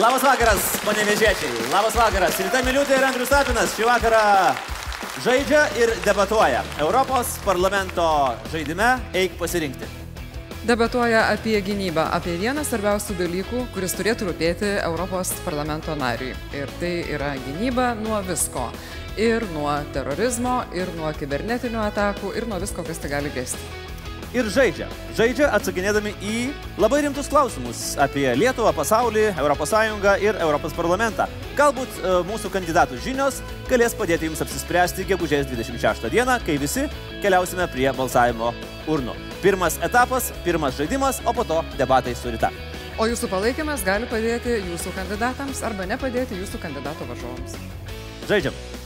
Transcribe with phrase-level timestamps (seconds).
[0.00, 1.66] Labas vakaras, panevežėčiai.
[1.68, 2.38] Labas vakaras.
[2.40, 4.20] Rita Miliutė ir Andrius Tapinas šį vakarą
[5.20, 6.62] žaidžia ir debatuoja.
[6.80, 8.06] Europos parlamento
[8.48, 9.90] žaidime eik pasirinkti.
[10.64, 16.32] Debatuoja apie gynybą, apie vieną svarbiausių dalykų, kuris turėtų rūpėti Europos parlamento nariui.
[16.56, 18.70] Ir tai yra gynyba nuo visko.
[19.20, 23.89] Ir nuo terorizmo, ir nuo kibernetinių atakų, ir nuo visko, kas tai gali grėsti
[24.34, 24.88] ir žaidžia.
[25.18, 26.34] Žaidžia atsakinėdami į
[26.80, 29.74] labai rimtus klausimus apie Lietuvą, pasaulį, ES
[30.22, 31.26] ir Europos parlamentą.
[31.58, 36.86] Galbūt e, mūsų kandidatų žinios galės padėti jums apsispręsti gegužės 26 dieną, kai visi
[37.22, 38.54] keliausime prie balsavimo
[38.88, 39.16] urnų.
[39.42, 42.52] Pirmas etapas, pirmas žaidimas, o po to debatai su ryta.
[43.00, 47.56] O jūsų palaikymas gali padėti jūsų kandidatams arba nepadėti jūsų kandidato varžovams.
[48.28, 48.79] Žaidžiam.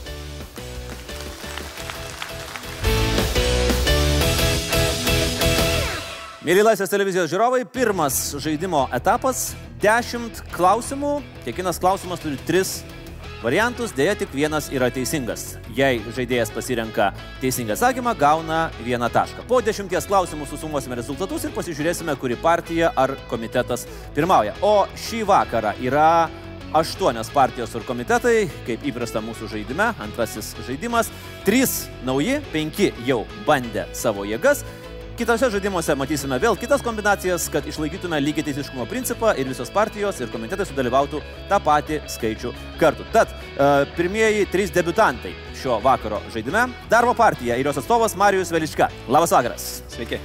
[6.45, 11.23] Mėly Laisvės televizijos žiūrovai, pirmas žaidimo etapas- 10 klausimų.
[11.41, 12.83] Kiekvienas klausimas turi 3
[13.41, 15.57] variantus, dėja tik vienas yra teisingas.
[15.73, 19.47] Jei žaidėjas pasirenka teisingą atsakymą, gauna vieną tašką.
[19.47, 24.53] Po dešimties klausimų susumuosime rezultatus ir pasižiūrėsime, kuri partija ar komitetas pirmauja.
[24.61, 26.29] O šį vakarą yra
[26.75, 31.09] aštuonios partijos ir komitetai, kaip įprasta mūsų žaidime, antrasis žaidimas.
[31.43, 34.63] Trys nauji, penki jau bandė savo jėgas.
[35.15, 40.27] Kitose žaidimuose matysime vėl kitas kombinacijas, kad išlaikytume lygiai teisiškumo principą ir visos partijos ir
[40.33, 43.05] komitetai sudalyvautų tą patį skaičių kartų.
[43.13, 48.89] Tad e, pirmieji trys debutantai šio vakaro žaidime- Darbo partija ir jos atstovas Marijus Veliška.
[49.07, 49.69] Labas vakaras.
[49.95, 50.19] Sveiki.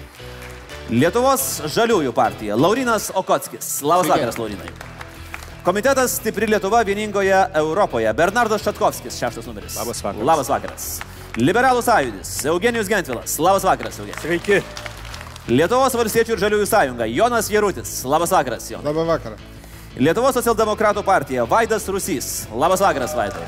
[0.90, 3.70] Lietuvos žaliųjų partija- Laurinas Okotskis.
[3.86, 4.18] Labas Sveiki.
[4.18, 4.74] vakaras, Laurinai.
[5.62, 8.10] Komitetas Stipri Lietuva vieningoje Europoje.
[8.12, 9.78] Bernardas Šatkovskis, šeštas numeris.
[9.78, 10.26] Labas vakaras.
[10.26, 11.19] Labas vakaras.
[11.38, 12.30] Liberalų sąjūdis.
[12.50, 13.36] Eugenijus Gentvilas.
[13.38, 14.22] Labas vakaras, Eugenijus.
[14.24, 14.56] Sveiki.
[15.50, 17.06] Lietuvos valstiečių ir žaliųjų sąjunga.
[17.06, 17.92] Jonas Jerutis.
[18.04, 18.88] Labas vakaras, Jonas.
[18.88, 19.36] Labą vakarą.
[20.02, 21.46] Lietuvos socialdemokratų partija.
[21.46, 22.48] Vaidas Rusys.
[22.50, 23.46] Labas vakaras, Vaidai.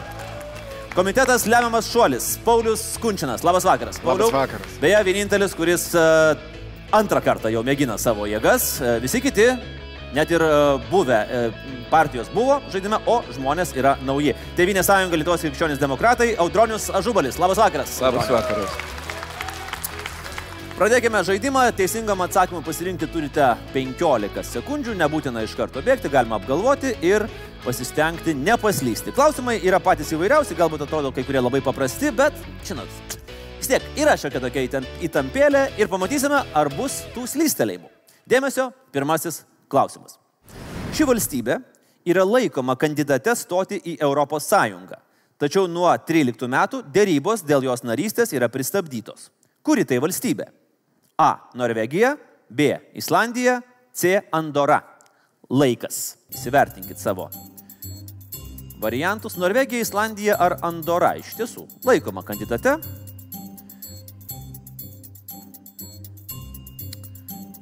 [0.95, 2.37] Komitetas lemiamas šuolis.
[2.47, 3.43] Paulius Kunčinas.
[3.43, 3.99] Labas vakaras.
[3.99, 4.31] Pauliau.
[4.31, 4.79] Labas vakaras.
[4.83, 6.39] Beje, vienintelis, kuris uh,
[6.95, 8.77] antrą kartą jau mėgina savo jėgas.
[8.79, 9.51] Uh, visi kiti
[10.17, 11.61] net ir uh, buvę uh,
[11.93, 14.35] partijos buvo žaidime, o žmonės yra nauji.
[14.59, 17.41] Tevinė sąjunga Lietuvos krikščionys demokratai, Audronius Ažubalis.
[17.43, 18.01] Labas vakaras.
[18.05, 18.83] Labas vakaras.
[20.73, 21.67] Pradėkime žaidimą.
[21.79, 24.97] Teisingam atsakymui pasirinkti turite 15 sekundžių.
[24.99, 27.29] Nebūtina iš karto bėgti, galima apgalvoti ir
[27.63, 29.15] pasistengti nepaslysti.
[29.15, 32.35] Klausimai yra patys įvairiausi, galbūt atrodo kai kurie labai paprasti, bet,
[32.67, 32.91] žinot,
[33.61, 37.93] vis tiek yra šiokia tokia įtampėlė ir pamatysime, ar bus tų slystelėjimų.
[38.27, 40.19] Dėmesio, pirmasis klausimas.
[40.93, 41.59] Ši valstybė
[42.09, 44.99] yra laikoma kandidate stoti į Europos Sąjungą.
[45.43, 49.31] Tačiau nuo 13 metų dėrybos dėl jos narystės yra pristabdytos.
[49.63, 50.47] Kuri tai valstybė?
[51.19, 51.33] A.
[51.59, 52.17] Norvegija,
[52.51, 52.77] B.
[52.99, 53.61] Islandija,
[53.95, 54.21] C.
[54.33, 54.83] Andora.
[55.51, 56.17] Laikas.
[56.33, 57.29] Įsivertinkit savo
[58.83, 59.37] variantus.
[59.39, 62.77] Norvegija, Islandija ar Andora iš tiesų laikoma kandidate.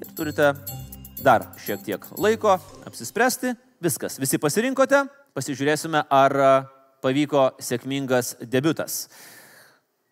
[0.00, 0.52] Ir turite
[1.24, 2.56] dar šiek tiek laiko
[2.88, 3.54] apsispręsti.
[3.80, 5.04] Viskas, visi pasirinkote,
[5.36, 6.34] pasižiūrėsime, ar
[7.00, 9.06] pavyko sėkmingas debutas.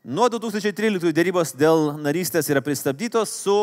[0.09, 3.59] Nuo 2013 dėrybos dėl narystės yra pristabdytos su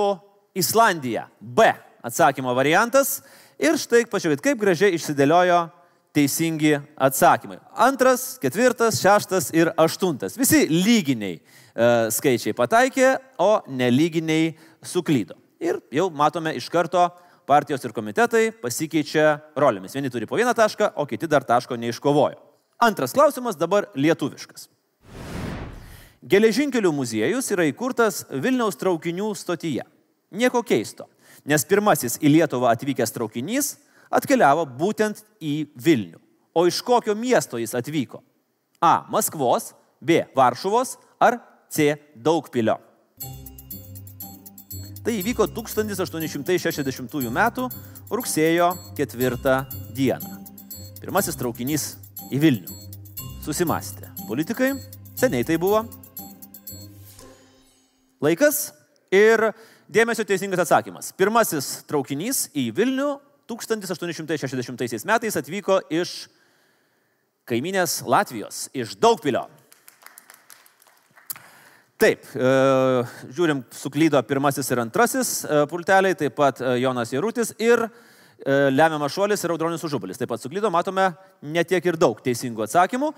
[0.54, 1.26] Islandija.
[1.40, 1.72] B
[2.06, 3.22] atsakymo variantas.
[3.58, 5.64] Ir štai pažiūrėkit, kaip gražiai išsidėliojo
[6.16, 7.58] teisingi atsakymai.
[7.86, 10.38] Antras, ketvirtas, šeštas ir aštuntas.
[10.40, 11.42] Visi lyginiai e,
[12.14, 14.54] skaičiai pataikė, o nelyginiai
[14.86, 15.40] suklydo.
[15.64, 17.08] Ir jau matome iš karto
[17.48, 19.96] partijos ir komitetai pasikeičia rolėmis.
[19.96, 22.40] Vieni turi po vieną tašką, o kiti dar taško neiškovojo.
[22.82, 24.68] Antras klausimas dabar lietuviškas.
[26.26, 29.86] Geležinkelių muziejus yra įkurtas Vilniaus traukinių stotyje.
[30.34, 31.06] Nieko keisto,
[31.46, 33.76] nes pirmasis į Lietuvą atvykęs traukinys
[34.10, 36.18] atkeliavo būtent į Vilnių.
[36.56, 38.24] O iš kokio miesto jis atvyko?
[38.82, 39.06] A.
[39.12, 40.24] Maskvos, B.
[40.36, 41.40] Varšuvos ar
[41.70, 41.94] C.
[42.16, 42.80] Daugpilio.
[45.06, 47.42] Tai įvyko 1860 m.
[48.10, 49.58] rugsėjo 4
[49.94, 50.32] dieną.
[50.98, 51.84] Pirmasis traukinys
[52.34, 52.78] į Vilnių.
[53.46, 54.10] Susimastė.
[54.26, 54.72] Politikai,
[55.14, 55.84] seniai tai buvo.
[58.26, 58.72] Laikas
[59.14, 59.52] ir
[59.86, 61.12] dėmesio teisingas atsakymas.
[61.14, 63.12] Pirmasis traukinys į Vilnių
[63.46, 66.16] 1860 metais atvyko iš
[67.46, 69.46] kaiminės Latvijos, iš Daugpilio.
[71.96, 72.48] Taip, e,
[73.32, 77.88] žiūrim, suklydo pirmasis ir antrasis e, pulteliai, taip pat e, Jonas Jarutis ir
[78.46, 80.20] lemiamas šuolis ir Audronis Užubalis.
[80.20, 81.06] Taip pat suklydo, matome
[81.40, 83.14] netiek ir daug teisingų atsakymų.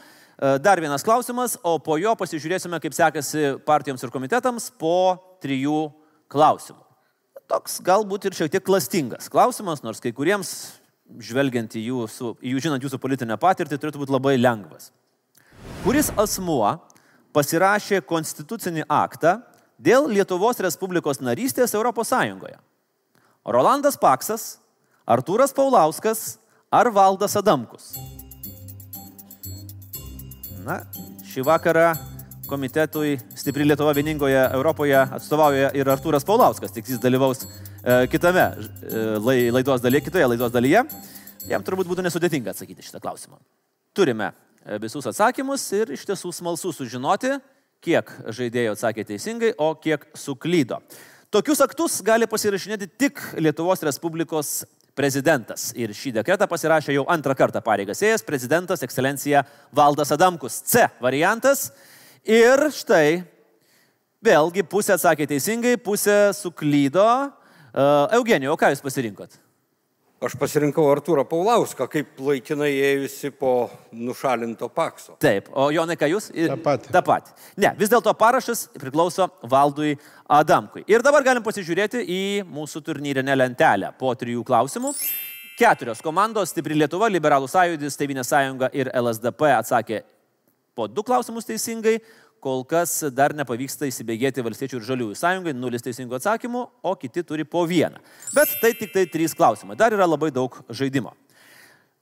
[0.62, 5.88] Dar vienas klausimas, o po jo pasižiūrėsime, kaip sekasi partijoms ir komitetams po trijų
[6.30, 6.84] klausimų.
[7.50, 10.54] Toks galbūt ir šiek tiek klastingas klausimas, nors kai kuriems
[11.18, 14.92] žvelgiant į jūsų, į jų žinant jūsų politinę patirtį, turėtų būti labai lengvas.
[15.82, 16.76] Kuris asmuo
[17.36, 19.38] pasirašė konstitucinį aktą
[19.78, 22.14] dėl Lietuvos Respublikos narystės ES?
[23.48, 24.58] Rolandas Paksas,
[25.08, 26.38] Artūras Paulauskas
[26.72, 27.96] ar Valdas Adamkus?
[30.68, 30.82] Na,
[31.24, 31.94] šį vakarą
[32.48, 39.06] komitetui Stipri Lietuva vieningoje Europoje atstovauja ir Artūras Paulauskas, tik jis dalyvaus e, kitame e,
[39.56, 40.84] laidos dalyje, kitoje laidos dalyje.
[41.48, 43.40] Jam turbūt būtų nesudėtinga atsakyti šitą klausimą.
[43.96, 44.34] Turime
[44.82, 47.38] visus atsakymus ir iš tiesų smalsu sužinoti,
[47.84, 50.82] kiek žaidėjų atsakė teisingai, o kiek suklydo.
[51.32, 54.62] Tokius aktus gali pasirašinėti tik Lietuvos Respublikos
[54.98, 55.70] prezidentas.
[55.78, 59.44] Ir šį dekretą pasirašė jau antrą kartą pareigas ėjęs prezidentas ekscelencija
[59.76, 60.62] Valdas Adamkus.
[60.66, 61.70] C variantas.
[62.28, 63.22] Ir štai,
[64.24, 67.08] vėlgi pusė atsakė teisingai, pusė suklydo.
[67.78, 69.38] Uh, Eugenijau, ką jūs pasirinkot?
[70.18, 75.14] Aš pasirinkau Artūrą Paulauską kaip laikinai ėjusi po nušalinto pakso.
[75.22, 76.32] Taip, o Jonai, ką jūs?
[76.34, 76.90] Ta pati.
[76.96, 77.36] Ta pati.
[77.62, 79.94] Ne, vis dėlto parašas priklauso Valdui
[80.26, 80.82] Adamkui.
[80.90, 84.96] Ir dabar galim pasižiūrėti į mūsų turnyrinę lentelę po trijų klausimų.
[85.60, 90.02] Keturios komandos- Stipri Lietuva, Liberalų sąjūdis, Tevinė sąjunga ir LSDP atsakė
[90.74, 92.00] po du klausimus teisingai,
[92.44, 97.46] kol kas dar nepavyksta įsibėgėti Valstiečių ir Žaliųjų sąjungai, nulis teisingų atsakymų, o kiti turi
[97.48, 98.02] po vieną.
[98.36, 101.14] Bet tai tik tai trys klausimai, dar yra labai daug žaidimo.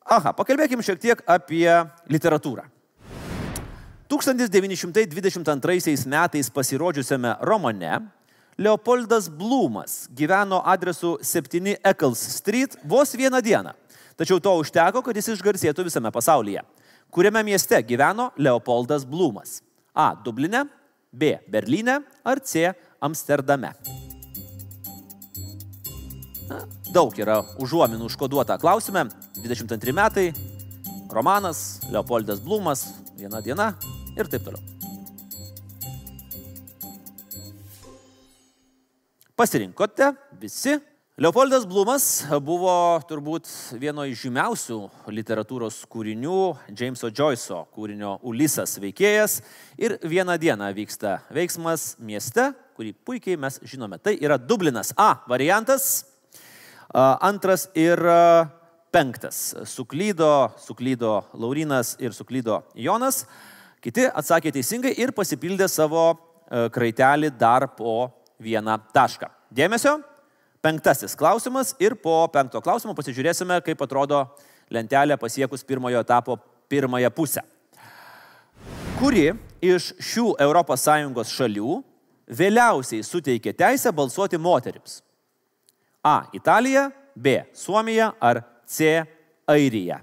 [0.06, 1.70] Aha, pakalbėkime šiek tiek apie
[2.12, 2.68] literatūrą.
[4.12, 8.04] 1922 metais pasirodžiusiame romane
[8.58, 13.74] Leopoldas Blumas gyveno adresu 7 Eccles Street vos vieną dieną.
[14.16, 16.62] Tačiau to užteko, kad jis išgarsėtų visame pasaulyje.
[17.12, 19.60] Kuriame mieste gyveno Leopoldas Blumas?
[19.96, 20.14] A.
[20.26, 20.66] Dubline,
[21.12, 21.38] B.
[21.48, 22.74] Berlyne ar C.
[23.00, 23.72] Amsterdame.
[26.50, 26.62] Na,
[26.94, 29.08] daug yra užuominų užkoduota klausime.
[29.40, 30.28] 22 metai,
[31.12, 32.86] romanas, Leopoldas Blumas,
[33.18, 33.72] viena diena
[34.18, 34.62] ir taip toliau.
[39.36, 40.78] Pasirinkote visi
[41.16, 43.48] Leopoldas Blumas buvo turbūt
[43.80, 44.78] vieno iš žymiausių
[45.16, 46.40] literatūros kūrinių,
[46.76, 49.38] Jameso Joyce'o kūrinio Ulisas veikėjas.
[49.80, 53.96] Ir vieną dieną vyksta veiksmas mieste, kurį puikiai mes žinome.
[54.04, 54.92] Tai yra Dublinas.
[55.00, 56.04] A variantas,
[56.92, 57.96] antras ir
[58.92, 59.54] penktas.
[59.72, 63.22] Suklydo, suklydo Laurinas ir suklydo Jonas.
[63.80, 66.10] Kiti atsakė teisingai ir pasipildė savo
[66.52, 68.12] kraitelį dar po
[68.44, 69.32] vieną tašką.
[69.56, 69.96] Dėmesio,
[70.66, 74.24] penktasis klausimas ir po penkto klausimo pasižiūrėsime, kaip atrodo
[74.74, 76.40] lentelė pasiekus pirmojo etapo
[76.72, 77.44] pirmąją pusę.
[78.98, 79.28] Kuri
[79.62, 81.84] iš šių ES šalių
[82.26, 85.04] vėliausiai suteikė teisę balsuoti moterims?
[86.02, 86.26] A.
[86.34, 87.46] Italija, B.
[87.54, 89.06] Suomija ar C.
[89.48, 90.02] Airija.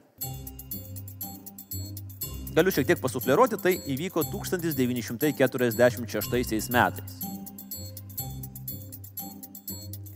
[2.52, 7.31] Galiu šiek tiek pasufleruoti, tai įvyko 1946 metais.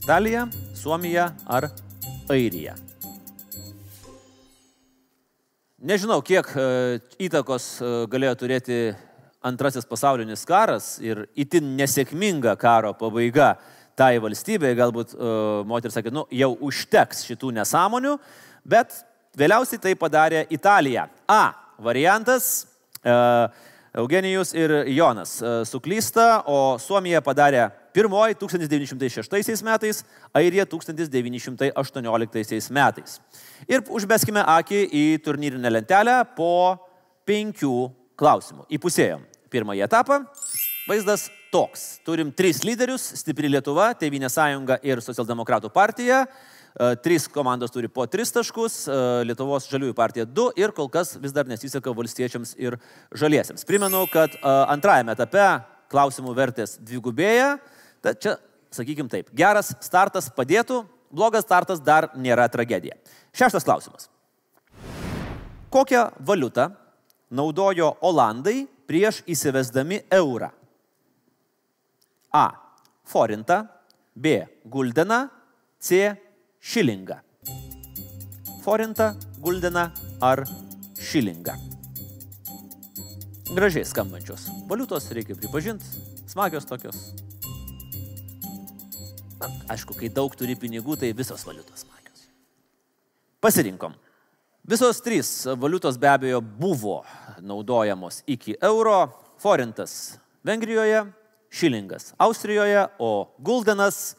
[0.06, 1.64] Italija, Suomija ar
[2.30, 2.76] Airija.
[5.82, 6.66] Nežinau, kiek e,
[7.26, 8.76] įtakos e, galėjo turėti
[9.42, 13.56] antrasis pasaulinis karas ir itin nesėkminga karo pabaiga
[13.98, 14.76] tai valstybei.
[14.78, 18.12] Galbūt uh, moteris sakė, nu jau užteks šitų nesąmonių,
[18.62, 18.94] bet
[19.34, 21.08] vėliausiai tai padarė Italija.
[21.26, 21.50] A.
[21.82, 22.68] Variantas.
[23.96, 30.02] Eugenijus ir Jonas suklysta, o Suomija padarė Pirmoji 1906 metais,
[30.36, 33.14] Airija 1918 metais.
[33.64, 36.76] Ir užbeskime akį į turnyrinę lentelę po
[37.24, 37.88] penkių
[38.20, 38.66] klausimų.
[38.76, 40.18] Įpusėjom pirmąjį etapą.
[40.86, 42.04] Vaizdas toks.
[42.04, 46.26] Turim tris lyderius- Stipri Lietuva, Tevinė sąjunga ir Socialdemokratų partija.
[46.26, 51.16] E, trys komandos turi po tris taškus, e, Lietuvos žaliųjų partija du ir kol kas
[51.16, 52.78] vis dar nesiseka valstiečiams ir
[53.10, 53.64] žaliesiems.
[53.64, 57.58] Primenu, kad e, antrajame etape klausimų vertės dvigubėja.
[58.06, 58.36] Tad čia,
[58.70, 62.94] sakykim taip, geras startas padėtų, blogas startas dar nėra tragedija.
[63.34, 64.06] Šeštas klausimas.
[65.74, 66.68] Kokią valiutą
[67.34, 70.52] naudojo Olandai prieš įsivesdami eurą?
[72.30, 72.46] A.
[73.06, 73.64] Forintą,
[74.14, 74.46] B.
[74.64, 75.26] Guldeną,
[75.82, 76.14] C.
[76.62, 77.18] Šilingą.
[78.62, 79.88] Forintą, guldeną
[80.20, 80.46] ar
[80.98, 81.54] šilingą.
[83.54, 85.86] Gražiai skambančios valiutos, reikia pripažinti,
[86.26, 87.25] smagios tokios.
[89.70, 92.26] Aišku, kai daug turi pinigų, tai visos valiutos smagios.
[93.40, 93.94] Pasirinkom.
[94.66, 97.04] Visos trys valiutos be abejo buvo
[97.38, 99.04] naudojamos iki euro,
[99.38, 101.04] forintas Vengrijoje,
[101.50, 104.16] šilingas Austrijoje, o guldenas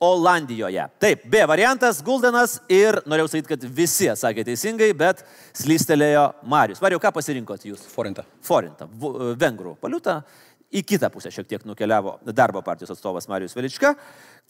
[0.00, 0.86] Olandijoje.
[0.98, 5.20] Taip, B variantas- Guldenas ir norėjau sakyti, kad visi atsakė teisingai, bet
[5.52, 6.80] slystelėjo Marius.
[6.80, 7.84] Mariu, ką pasirinkot jūs?
[7.84, 8.24] Forintą.
[8.40, 8.88] Forintą,
[9.36, 10.22] vengrų valiutą.
[10.70, 13.96] Į kitą pusę šiek tiek nukeliavo darbo partijos atstovas Marijus Velička.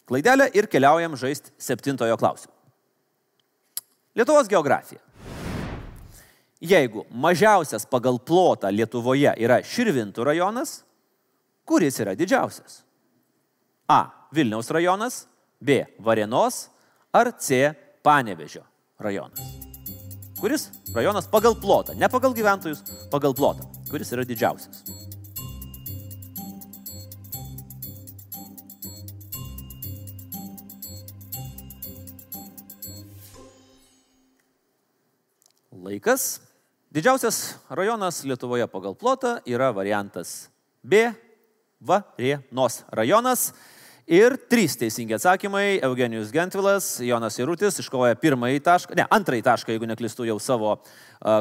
[0.08, 2.52] Klaidelė ir keliaujam žaisti septintojo klausimo.
[4.16, 5.00] Lietuvos geografija.
[6.60, 10.82] Jeigu mažiausias pagal plotą Lietuvoje yra Širvintų rajonas,
[11.64, 12.82] kuris yra didžiausias?
[13.88, 14.10] A.
[14.30, 15.24] Vilniaus rajonas,
[15.58, 15.80] B.
[16.04, 16.66] Varėnos
[17.16, 17.72] ar C.
[18.04, 18.62] Panevežio
[19.00, 19.40] rajonas.
[20.40, 24.84] Kuris rajonas pagal plotą, ne pagal gyventojus, pagal plotą, kuris yra didžiausias?
[35.80, 36.40] Laikas.
[36.92, 40.50] Didžiausias rajonas Lietuvoje pagal plotą yra variantas
[40.82, 41.08] B.
[41.80, 43.50] Varėnos rajonas.
[44.10, 45.78] Ir trys teisingi atsakymai.
[45.86, 50.82] Eugenijus Gentvilas, Jonas Irutis iškovoja pirmąjį tašką, ne, antrąjį tašką, jeigu neklistu jau savo uh,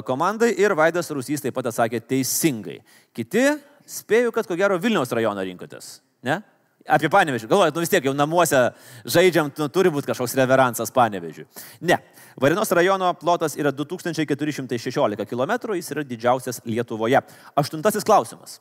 [0.07, 0.53] komandai.
[0.61, 2.77] Ir Vaidas Rusys taip pat atsakė teisingai.
[3.17, 3.43] Kiti,
[3.89, 5.97] spėju, kad ko gero Vilniaus rajoną rinkotės.
[6.23, 6.39] Ne?
[6.87, 7.49] Apie panevežį.
[7.49, 8.59] Galvojat, nu vis tiek jau namuose
[9.03, 11.45] žaidžiam, nu, turi būti kažkoks reveransas panevežiui.
[11.85, 11.99] Ne.
[12.39, 17.19] Varinos rajono plotas yra 2416 km, jis yra didžiausias Lietuvoje.
[17.59, 18.59] Aštuntasis klausimas.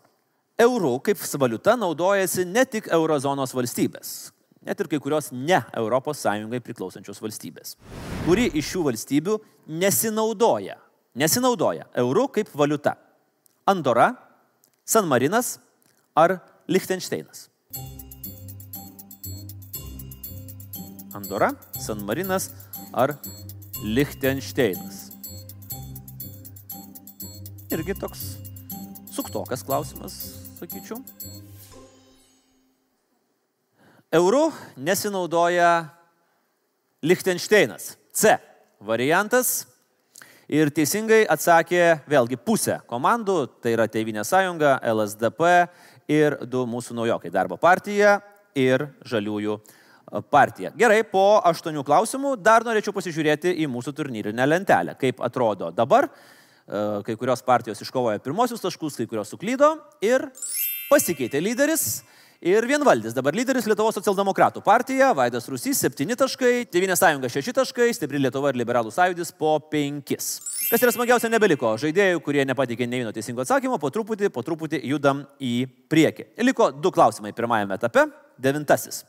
[0.58, 4.32] Eurų kaip valiuta naudojasi ne tik eurozonos valstybės,
[4.66, 7.76] net ir kai kurios ne ES priklausančios valstybės.
[8.26, 9.38] Kuri iš šių valstybių
[9.70, 10.80] nesinaudoja,
[11.14, 12.96] nesinaudoja eurų kaip valiuta?
[13.70, 14.16] Andora,
[14.84, 15.60] San Marinas
[16.16, 17.46] ar Liechtensteinas?
[21.18, 22.52] Andora, San Marinas
[22.94, 23.16] ar
[23.82, 25.08] Liechtensteinas?
[27.74, 28.20] Irgi toks
[29.10, 30.14] suktokas klausimas,
[30.60, 31.00] sakyčiau.
[34.14, 34.44] Eurų
[34.78, 35.72] nesinaudoja
[37.02, 37.96] Liechtensteinas.
[38.14, 38.36] C
[38.78, 39.66] variantas.
[40.48, 45.50] Ir teisingai atsakė vėlgi pusė komandų, tai yra Tevinė sąjunga, LSDP
[46.08, 48.20] ir du mūsų naujokai- Darbo partija
[48.54, 49.58] ir Žaliųjų
[50.30, 50.72] partija.
[50.78, 54.96] Gerai, po aštuonių klausimų dar norėčiau pasižiūrėti į mūsų turnyrinę lentelę.
[55.00, 56.08] Kaip atrodo dabar,
[56.68, 59.72] E, kai kurios partijos iškovojo pirmosius taškus, kai kurios suklydo
[60.04, 60.28] ir
[60.90, 62.02] pasikeitė lyderis.
[62.38, 67.88] Ir vienvaldis dabar lyderis Lietuvos socialdemokratų partija, Vaidas Rusys 7 taškai, Tevinės sąjunga 6 taškai,
[67.96, 70.14] Stipri Lietuva ir Liberalų sąjūdis po 5.
[70.68, 74.84] Kas yra smagiausia, nebeliko žaidėjų, kurie nepatikė ne vieno teisingo atsakymo, po truputį, po truputį
[74.86, 75.54] judam į
[75.90, 76.30] priekį.
[76.46, 78.06] Liko du klausimai pirmajame etape.
[78.38, 79.02] Devintasis.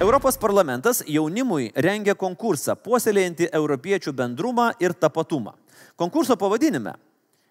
[0.00, 5.52] Europos parlamentas jaunimui rengia konkursą puoselėjantį europiečių bendrumą ir tapatumą.
[5.94, 6.96] Konkurso pavadinime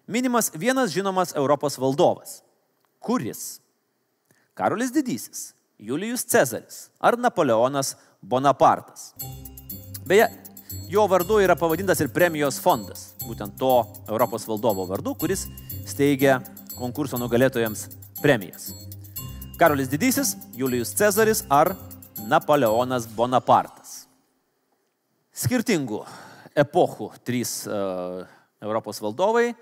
[0.06, 2.42] minimas vienas žinomas Europos valdovas.
[3.00, 3.62] Kuris?
[4.54, 9.14] Karolis Didysis, Julijus Cezaris ar Napoleonas Bonapartas.
[10.04, 10.28] Beje,
[10.92, 13.72] jo vardu yra pavadintas ir premijos fondas, būtent to
[14.04, 15.46] Europos valdovo vardu, kuris
[15.88, 16.42] steigia
[16.76, 17.88] konkurso nugalėtojams
[18.20, 18.74] premijas.
[19.56, 21.72] Karolis Didysis, Julijus Cezaris ar
[22.28, 24.04] Napoleonas Bonapartas.
[25.34, 26.04] Skirtingų
[26.54, 28.22] epochų trys uh,
[28.62, 29.52] Europos valdovai,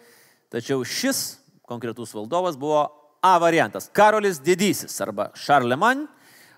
[0.53, 2.85] tačiau šis konkretus valdovas buvo
[3.23, 6.09] A variantas- Karolis Didysis arba Šarleman.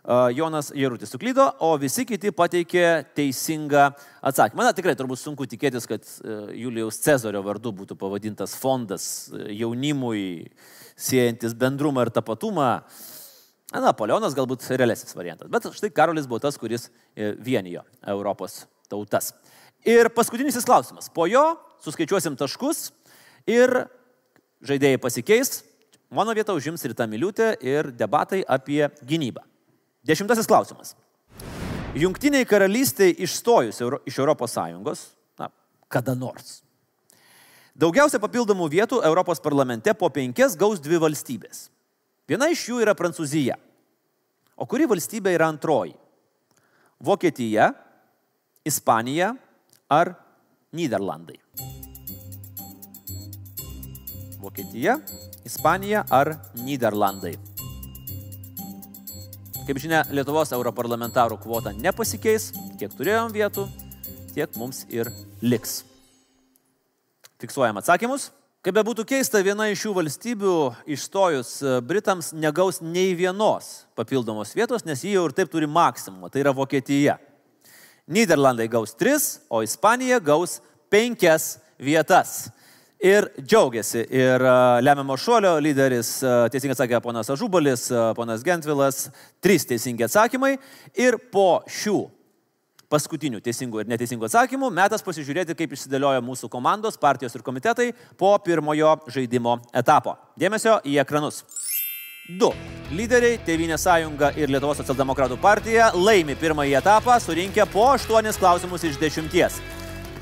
[0.05, 3.87] Uh, Jonas Jerutis suklydo, o visi kiti pateikė teisingą
[4.21, 4.67] atsakymą.
[4.67, 10.51] Na, tikrai turbūt sunku tikėtis, kad uh, Julijaus Cezario vardu būtų pavadintas fondas uh, jaunimui,
[10.97, 12.83] siejantis bendrumą ir tapatumą.
[13.75, 15.50] Na, Napoleonas galbūt realesnis variantas.
[15.50, 16.87] Bet štai Karolis buvo tas, kuris
[17.43, 19.33] vienijo Europos tautas.
[19.85, 21.11] Ir paskutinis klausimas.
[21.11, 21.43] Po jo
[21.83, 22.93] suskaičiuosim taškus
[23.50, 23.88] ir
[24.64, 25.64] žaidėjai pasikeis.
[26.14, 29.43] Mano vietą užims Rita Miliutė ir debatai apie gynybą.
[30.07, 30.95] Dešimtasis klausimas.
[31.99, 35.02] Jungtiniai karalystiai išstojus iš ES,
[35.38, 35.50] na,
[35.90, 36.61] kada nors.
[37.75, 41.74] Daugiausia papildomų vietų Europos parlamente po penkias gaus dvi valstybės.
[42.25, 43.59] Viena iš jų yra Prancūzija.
[44.57, 45.93] O kuri valstybė yra antroji?
[47.04, 47.69] Vokietija,
[48.64, 49.35] Ispanija
[49.93, 50.14] ar
[50.73, 51.37] Niderlandai?
[54.40, 54.95] Vokietija,
[55.45, 57.35] Ispanija ar Niderlandai?
[59.64, 62.50] Kaip žinia, Lietuvos europarlamentarų kvota nepasikeis,
[62.81, 63.66] kiek turėjom vietų,
[64.33, 65.12] tiek mums ir
[65.45, 65.83] liks.
[67.40, 68.31] Fiksuojam atsakymus.
[68.64, 70.52] Kaip bebūtų keista, viena iš šių valstybių
[70.94, 71.50] išstojus
[71.85, 76.54] Britams negaus nei vienos papildomos vietos, nes jie jau ir taip turi maksimumą, tai yra
[76.56, 77.18] Vokietija.
[78.09, 82.49] Niderlandai gaus tris, o Ispanija gaus penkias vietas.
[83.04, 84.06] ir džiaugiasi.
[84.09, 84.42] Ir
[84.80, 86.16] lemiamo šuolio lyderis,
[86.52, 89.11] teisingai sakė ponas Ažubolis, ponas Gentvilas,
[89.44, 90.56] trys teisingi atsakymai.
[90.97, 91.99] Ir po šių
[92.95, 98.37] paskutinių teisingų ir neteisingų atsakymų metas pasižiūrėti, kaip išsidėlioja mūsų komandos, partijos ir komitetai po
[98.45, 100.17] pirmojo žaidimo etapo.
[100.39, 101.43] Dėmesio į ekranus.
[102.25, 102.49] 2.
[102.97, 108.97] Lyderiai Tevinė sąjunga ir Lietuvos socialdemokratų partija laimi pirmąjį etapą, surinkę po 8 klausimus iš
[109.03, 109.29] 10.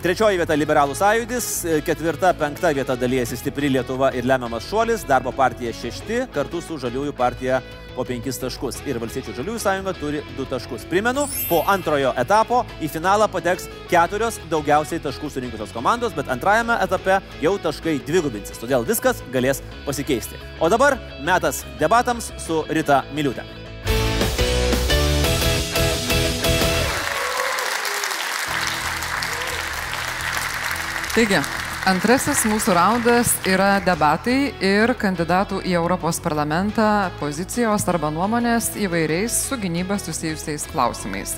[0.02, 1.44] Trečioji vieta Liberalų sąjūdis,
[1.86, 7.14] ketvirta, penkta vieta dalyjasi Stipri Lietuva ir lemiamas šuolis, darbo partija šešti, kartu su Žaliųjų
[7.14, 7.60] partija
[7.94, 8.80] po penkis taškus.
[8.90, 10.88] Ir Valstiečių Žaliųjų sąjunga turi du taškus.
[10.90, 17.22] Primenu, po antrojo etapo į finalą pateks keturios daugiausiai taškų surinkusios komandos, bet antrajame etape
[17.46, 18.58] jau taškai dvigubinsis.
[18.58, 20.34] Todėl viskas galės pasikeisti.
[20.58, 23.61] O dabar metas debatams su Rita Miliutė.
[31.12, 31.36] Taigi,
[31.84, 39.58] antrasis mūsų raundas yra debatai ir kandidatų į Europos parlamentą pozicijos arba nuomonės įvairiais su
[39.60, 41.34] gynyba susijusiais klausimais.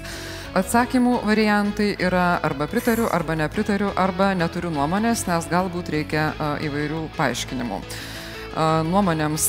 [0.54, 6.30] Atsakymų variantai yra arba pritariu, arba nepritariu, arba neturiu nuomonės, nes galbūt reikia
[6.62, 7.82] įvairių paaiškinimų.
[8.94, 9.48] Nuomonėms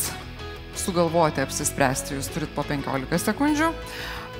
[0.88, 3.70] sugalvoti, apsispręsti jūs turit po 15 sekundžių,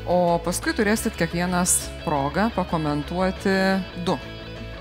[0.10, 3.62] o paskui turėsit kiekvienas progą pakomentuoti
[4.01, 4.18] du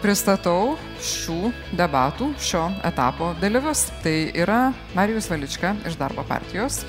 [0.04, 3.87] pristatau šių debatų, šio etapo dalyvius.
[4.04, 6.82] Tai yra Marijus Valička iš Darbo partijos.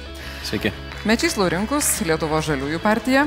[0.44, 0.74] Sveiki.
[1.08, 3.24] Mečys Laurinkus, Lietuvo žaliųjų partija.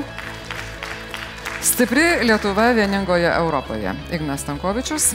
[1.65, 3.95] Stipri Lietuva vieningoje Europoje.
[4.13, 5.11] Ignas Tankovičius.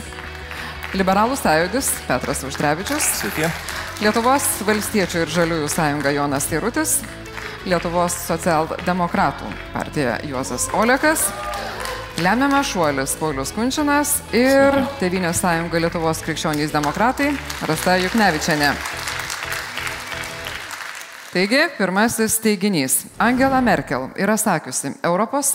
[0.95, 3.11] Liberalų sąjūdis Petras Užtrevičius.
[3.21, 3.47] Sveiki.
[4.03, 6.99] Lietuvos valstiečių ir žaliųjų sąjunga Jonas Teirutis.
[7.65, 11.29] Lietuvos socialdemokratų partija Juozas Olekas.
[12.15, 17.33] Lemiamas šuolis Paulius Kunčinas ir Tevinės sąjunga Lietuvos krikščionys demokratai
[17.67, 18.69] Rasta Juknevičiane.
[21.33, 23.01] Taigi, pirmasis teiginys.
[23.19, 25.49] Angela Merkel yra sakiusi, ES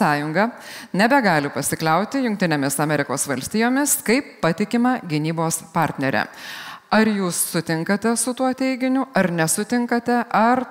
[0.92, 6.26] nebegali pasikliauti Junktinėmis Amerikos valstijomis kaip patikima gynybos partnerė.
[6.92, 10.66] Ar jūs sutinkate su tuo teiginiu, ar nesutinkate, ar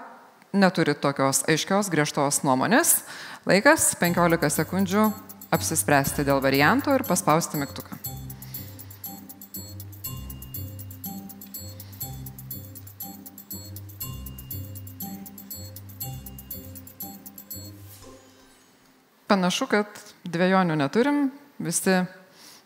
[0.53, 2.99] neturit tokios aiškios, griežtos nuomonės?
[3.49, 5.07] Laikas 15 sekundžių
[5.53, 7.97] apsispręsti dėl varianto ir paspausti mygtuką.
[19.29, 19.85] Panašu, kad
[20.25, 21.27] dviejonių neturim,
[21.61, 21.99] visi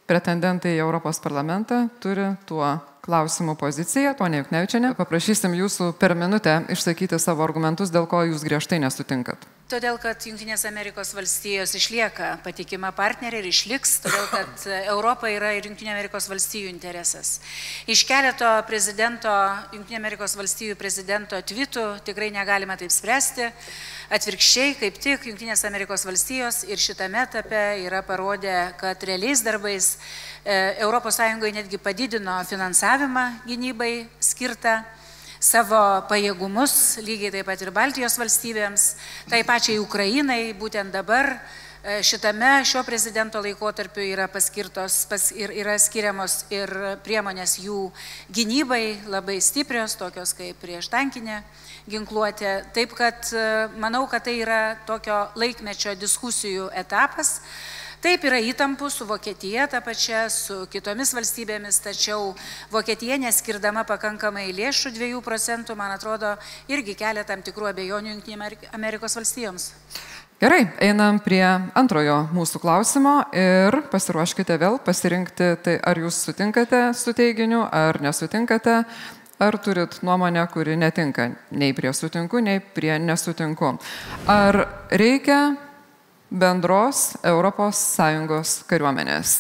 [0.07, 4.93] pretendentai į Europos parlamentą turi tuo klausimų poziciją, ponia Juknevičiane.
[4.95, 9.52] Paprašysim jūsų per minutę išsakyti savo argumentus, dėl ko jūs griežtai nesutinkat.
[9.71, 15.69] Todėl, kad Junktinės Amerikos valstijos išlieka patikima partnerė ir išliks, todėl, kad Europa yra ir
[15.69, 17.37] Junktinė Amerikos valstijų interesas.
[17.87, 19.31] Iš keleto prezidento,
[19.71, 23.47] Junktinė Amerikos valstijų prezidento tvitų tikrai negalime taip spręsti.
[24.13, 29.93] Atvirkščiai, kaip tik Junktinės Amerikos valstijos ir šitame etape yra parodę, kad realiais darbais
[30.43, 31.23] ES
[31.55, 34.81] netgi padidino finansavimą gynybai skirtą
[35.43, 38.85] savo pajėgumus, lygiai taip pat ir Baltijos valstybėms,
[39.27, 45.75] tai pačiai Ukrainai būtent dabar e, šitame šio prezidento laikotarpiu yra paskirtos pas, ir yra
[45.75, 46.71] skiriamos ir
[47.03, 47.89] priemonės jų
[48.31, 51.41] gynybai labai stiprios, tokios kaip prieš tankinę
[51.91, 52.55] ginkluotę.
[52.71, 57.41] Taip kad e, manau, kad tai yra tokio laikmečio diskusijų etapas.
[58.03, 62.33] Taip yra įtampų su Vokietija, ta pačia, su kitomis valstybėmis, tačiau
[62.67, 66.33] Vokietija neskirdama pakankamai lėšų 2 procentų, man atrodo,
[66.67, 69.69] irgi kelia tam tikrų abejonių Junktinė Amerikos valstijoms.
[70.43, 71.45] Gerai, einam prie
[71.79, 78.81] antrojo mūsų klausimo ir pasiruoškite vėl pasirinkti, tai ar jūs sutinkate su teiginiu, ar nesutinkate,
[79.39, 83.77] ar turit nuomonę, kuri netinka nei prie sutinku, nei prie nesutinku.
[84.27, 85.53] Ar reikia
[86.33, 89.37] bendros ES kariuomenės.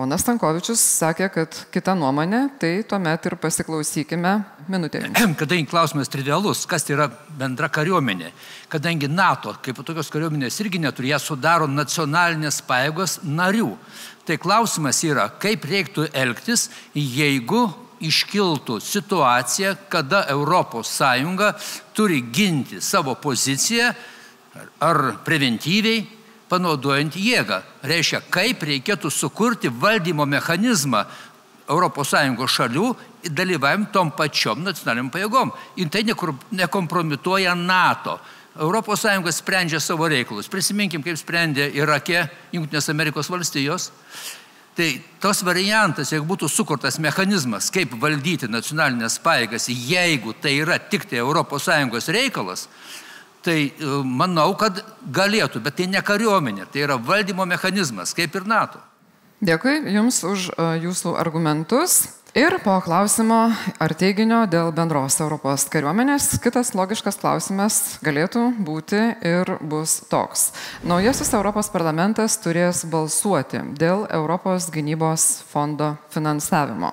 [0.00, 4.30] Ponas Stankovičius sakė, kad kita nuomonė, tai tuomet ir pasiklausykime
[4.72, 5.02] minutę.
[5.36, 8.30] Kadangi klausimas trivialus, kas tai yra bendra kariuomenė,
[8.72, 13.74] kadangi NATO kaip tokios kariuomenės irgi neturi, ją sudaro nacionalinės paėgos narių.
[14.24, 17.66] Tai klausimas yra, kaip reiktų elgtis, jeigu
[18.00, 23.92] iškiltų situacija, kada ES turi ginti savo poziciją
[24.80, 26.06] ar preventyviai
[26.50, 27.62] panaudojant jėgą.
[27.86, 31.04] Reiškia, kaip reikėtų sukurti valdymo mechanizmą
[31.70, 32.88] ES šalių
[33.30, 35.52] dalyvavim tom pačiom nacionaliniam pajėgom.
[35.78, 36.02] Ir tai
[36.50, 38.18] nekompromituoja NATO.
[38.60, 40.48] ES sprendžia savo reikalus.
[40.48, 43.92] Prisiminkim, kaip sprendė Irake Junktinės Amerikos valstijos.
[44.74, 44.88] Tai
[45.20, 51.20] tos variantas, jeigu būtų sukurtas mechanizmas, kaip valdyti nacionalinės paėgas, jeigu tai yra tik tai
[51.20, 52.68] ES reikalas,
[53.44, 58.48] tai e, manau, kad galėtų, bet tai ne kariuomenė, tai yra valdymo mechanizmas, kaip ir
[58.48, 58.82] NATO.
[59.40, 62.20] Dėkui Jums už uh, Jūsų argumentus.
[62.36, 63.48] Ir po klausimo
[63.82, 70.52] ar teiginio dėl bendros Europos kariuomenės, kitas logiškas klausimas galėtų būti ir bus toks.
[70.86, 76.92] Naujasis Europos parlamentas turės balsuoti dėl Europos gynybos fondo finansavimo.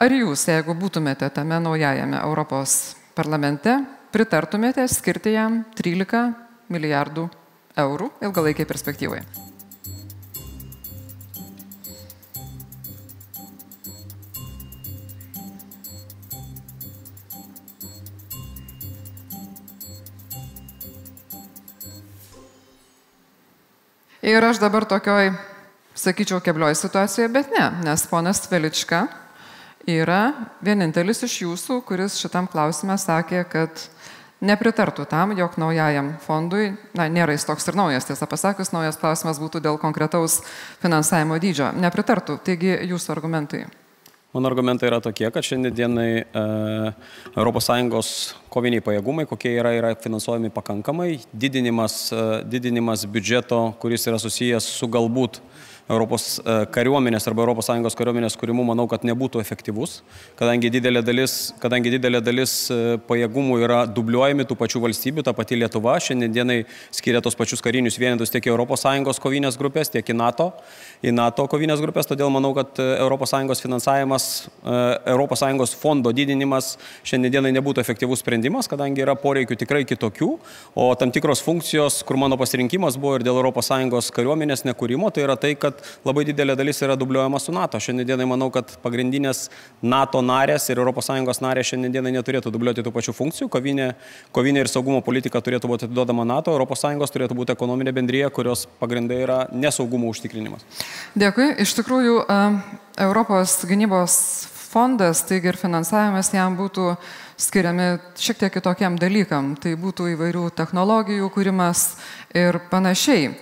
[0.00, 3.76] Ar jūs, jeigu būtumėte tame naujajame Europos parlamente,
[4.14, 6.28] pritartumėte skirti jam 13
[6.70, 7.24] milijardų
[7.82, 9.24] eurų ilgalaikiai perspektyvai?
[24.24, 25.34] Ir aš dabar tokioj,
[25.98, 29.02] sakyčiau, keblioj situacijoje, bet ne, nes ponas Velička
[29.84, 33.84] yra vienintelis iš jūsų, kuris šitam klausimą sakė, kad
[34.44, 39.40] nepritartų tam, jog naujajam fondui, na, nėra jis toks ir naujas, tiesą pasakius, naujas klausimas
[39.42, 40.42] būtų dėl konkretaus
[40.82, 41.72] finansavimo dydžio.
[41.80, 42.38] Nepritartų.
[42.44, 43.64] Taigi jūsų argumentai.
[44.34, 46.24] Mano argumentai yra tokie, kad šiandienai
[47.38, 48.08] ES
[48.50, 54.90] koviniai pajėgumai, kokie yra, yra finansuojami pakankamai, didinimas, e, didinimas biudžeto, kuris yra susijęs su
[54.90, 55.38] galbūt
[55.84, 59.98] Europos e, kariuomenės arba ES kariuomenės kūrimu, manau, kad nebūtų efektyvus,
[60.38, 65.58] kadangi didelė dalis, kadangi didelė dalis e, pajėgumų yra dubliuojami tų pačių valstybių, ta pati
[65.60, 65.98] Lietuva.
[66.00, 66.62] Šiandienai
[66.94, 70.52] skiria tos pačius karinius vienetus tiek į ES kovinės grupės, tiek į NATO,
[71.04, 74.26] į NATO kovinės grupės, todėl manau, kad ES finansavimas,
[74.64, 80.30] ES fondo didinimas šiandienai nebūtų efektyvus sprendimas, kadangi yra poreikių tikrai kitokių,
[80.80, 85.36] o tam tikros funkcijos, kur mano pasirinkimas buvo ir dėl ES kariuomenės nekūrimo, tai yra
[85.40, 87.80] tai, kad labai didelė dalis yra dubliuojama su NATO.
[87.82, 89.48] Šiandienai manau, kad pagrindinės
[89.82, 93.50] NATO narės ir ES narės šiandienai neturėtų dubliuoti tų pačių funkcijų.
[93.52, 93.92] Kovinė,
[94.32, 99.20] kovinė ir saugumo politika turėtų būti atiduodama NATO, ES turėtų būti ekonominė bendryje, kurios pagrindai
[99.26, 100.64] yra nesaugumo užtikrinimas.
[101.14, 101.52] Dėkui.
[101.62, 102.16] Iš tikrųjų,
[102.98, 104.16] Europos gynybos
[104.74, 106.94] fondas, taigi ir finansavimas jam būtų
[107.38, 107.86] skiriami
[108.18, 109.54] šiek tiek kitokiam dalykam.
[109.58, 111.86] Tai būtų įvairių technologijų kūrimas
[112.34, 113.32] ir panašiai.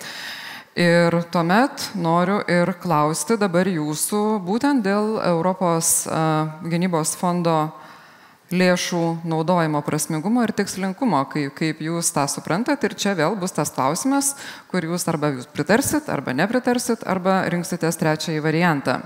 [0.72, 6.06] Ir tuomet noriu ir klausti dabar jūsų būtent dėl Europos
[6.64, 7.56] gynybos fondo
[8.52, 12.84] lėšų naudojimo prasmingumo ir tikslingumo, kaip, kaip jūs tą suprantat.
[12.86, 14.34] Ir čia vėl bus tas klausimas,
[14.70, 19.00] kur jūs arba jūs pritarsit, arba nepritarsit, arba rinksitės trečiąjį variantą.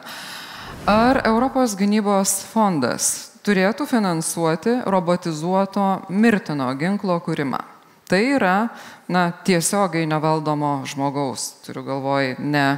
[0.87, 7.63] Ar Europos gynybos fondas turėtų finansuoti robotizuoto mirtino ginklo kūrimą?
[8.07, 8.69] Tai yra,
[9.11, 12.69] na, tiesiogiai nevaldomo žmogaus, turiu galvoj, ne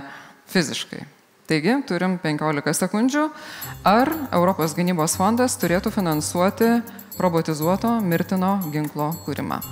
[0.49, 1.05] fiziškai.
[1.49, 3.23] Taigi, turim 15 sekundžių.
[3.89, 6.69] Ar Europos gynybos fondas turėtų finansuoti
[7.17, 9.63] robotizuoto mirtino ginklo kūrimą?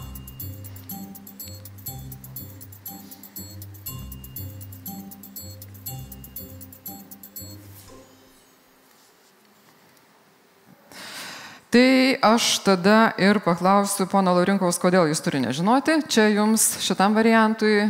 [11.77, 16.01] Tai aš tada ir paklausiu pono Laurinkaus, kodėl jis turi nežinoti.
[16.09, 17.83] Čia jums šitam variantui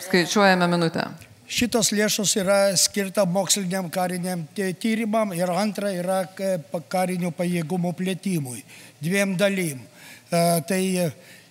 [0.00, 1.27] skaičiuojame minutę.
[1.48, 6.20] Šitos lėšos yra skirta moksliniam kariniam tyrimam ir antra yra
[6.92, 8.62] karinių pajėgumų plėtimui.
[9.00, 9.80] Dviem dalim.
[9.80, 10.82] E, tai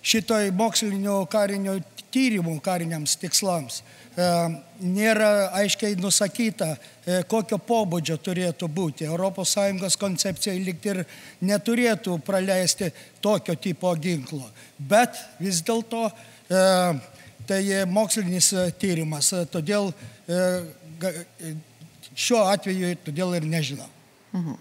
[0.02, 1.80] šitoj mokslinio karinio
[2.14, 3.82] tyrimų kariniams tikslams
[4.18, 4.26] E,
[4.82, 5.28] nėra
[5.60, 6.72] aiškiai nusakyta,
[7.06, 9.06] e, kokio pobūdžio turėtų būti.
[9.06, 11.04] ES koncepcija lyg ir
[11.40, 12.90] neturėtų praleisti
[13.22, 14.50] tokio tipo ginklo.
[14.78, 16.10] Bet vis dėlto
[17.48, 19.92] tai mokslinis tyrimas, todėl
[22.18, 23.88] šiuo atveju todėl ir nežinau.
[24.36, 24.58] Mhm.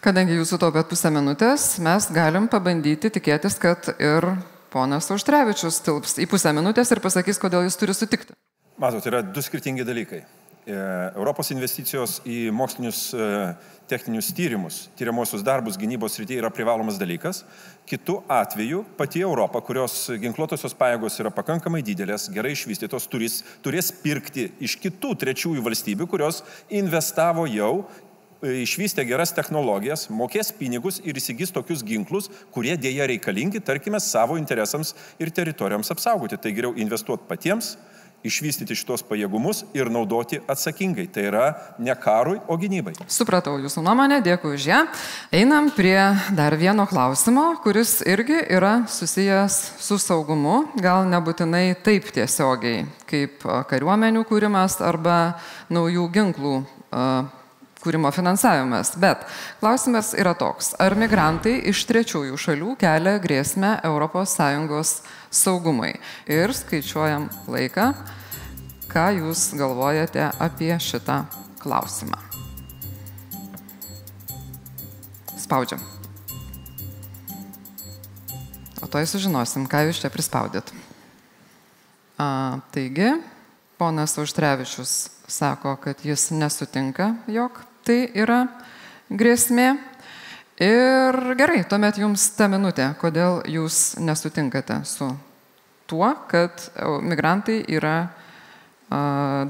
[0.00, 4.30] Kadangi jūsų taupėt pusę minutės, mes galim pabandyti tikėtis, kad ir
[4.72, 8.36] ponas Auštrevičius tilps į pusę minutės ir pasakys, kodėl jis turi sutikti.
[8.80, 10.22] Matot, yra du skirtingi dalykai.
[10.68, 10.76] E,
[11.16, 13.26] Europos investicijos į mokslinius e,
[13.88, 17.40] techninius tyrimus, tyriamosius darbus gynybos rytyje yra privalomas dalykas.
[17.88, 24.50] Kitu atveju pati Europa, kurios ginkluotosios pajėgos yra pakankamai didelės, gerai išvystytos, turės, turės pirkti
[24.60, 31.56] iš kitų trečiųjų valstybių, kurios investavo jau e, išvystė geras technologijas, mokės pinigus ir įsigys
[31.56, 36.36] tokius ginklus, kurie dėja reikalingi, tarkime, savo interesams ir teritorijoms apsaugoti.
[36.36, 37.78] Tai geriau investuoti patiems
[38.26, 41.06] išvystyti šitos pajėgumus ir naudoti atsakingai.
[41.10, 41.46] Tai yra
[41.80, 42.94] ne karui, o gynybai.
[43.10, 44.80] Supratau jūsų nuomonę, dėkui už ją.
[45.34, 45.98] Einam prie
[46.36, 54.24] dar vieno klausimo, kuris irgi yra susijęs su saugumu, gal nebūtinai taip tiesiogiai, kaip kariuomenių
[54.28, 55.20] kūrimas arba
[55.72, 56.56] naujų ginklų
[57.80, 58.94] kūrimo finansavimas.
[59.00, 59.24] Bet
[59.60, 64.94] klausimas yra toks, ar migrantai iš trečiųjų šalių kelia grėsmę ES
[65.30, 65.94] saugumui?
[66.28, 67.92] Ir skaičiuojam laiką,
[68.90, 71.22] ką jūs galvojate apie šitą
[71.62, 72.18] klausimą.
[75.40, 75.80] Spaudžiam.
[78.80, 80.72] O to sužinosim, ką jūs čia prispaudėt.
[82.20, 83.14] A, taigi,
[83.80, 88.44] ponas Auštrevičius sako, kad jis nesutinka, jog tai yra
[89.10, 89.70] grėsmė.
[90.60, 95.08] Ir gerai, tuomet jums ta minutė, kodėl jūs nesutinkate su
[95.88, 96.66] tuo, kad
[97.00, 99.00] migrantai yra a,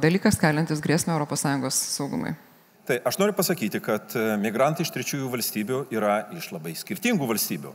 [0.00, 2.36] dalykas keliantis grėsmę ES saugumui.
[2.86, 7.74] Tai aš noriu pasakyti, kad e, migrantai iš trečiųjų valstybių yra iš labai skirtingų valstybių.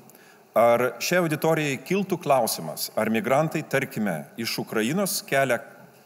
[0.59, 5.61] Ar šiai auditorijai kiltų klausimas, ar migrantai, tarkime, iš Ukrainos kelia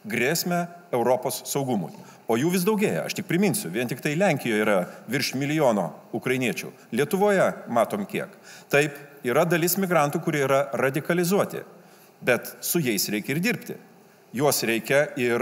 [0.10, 1.94] grėsmę Europos saugumui?
[2.30, 3.08] o jų vis daugėja.
[3.08, 6.72] Aš tik priminsiu, vien tik tai Lenkijoje yra virš milijono ukrainiečių.
[6.94, 8.34] Lietuvoje matom kiek.
[8.72, 11.64] Taip, yra dalis migrantų, kurie yra radikalizuoti,
[12.26, 13.80] bet su jais reikia ir dirbti.
[14.38, 15.42] Juos reikia ir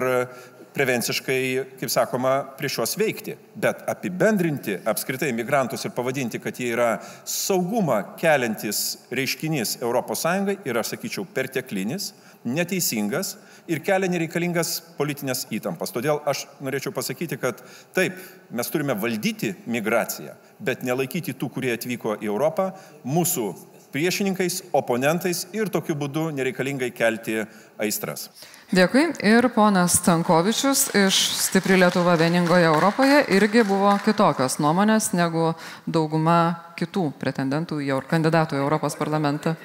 [0.78, 1.42] prevenciškai,
[1.82, 3.34] kaip sakoma, prieš juos veikti.
[3.58, 6.92] Bet apibendrinti apskritai migrantus ir pavadinti, kad jie yra
[7.28, 10.26] saugumą keliantis reiškinys ES
[10.70, 12.14] yra, sakyčiau, perteklinis,
[12.48, 13.36] neteisingas
[13.68, 15.94] ir kelia nereikalingas politinės įtampas.
[15.96, 17.62] Todėl aš norėčiau pasakyti, kad
[17.96, 18.18] taip,
[18.52, 22.72] mes turime valdyti migraciją, bet nelaikyti tų, kurie atvyko į Europą,
[23.08, 23.48] mūsų
[23.92, 27.40] priešininkais, oponentais ir tokiu būdu nereikalingai kelti
[27.80, 28.28] aistras.
[28.68, 29.06] Dėkui.
[29.24, 35.54] Ir ponas Stankovičius iš Stipri Lietuva vieningoje Europoje irgi buvo kitokios nuomonės negu
[35.88, 39.56] dauguma kitų pretendentų į kandidatų į Europos parlamentą.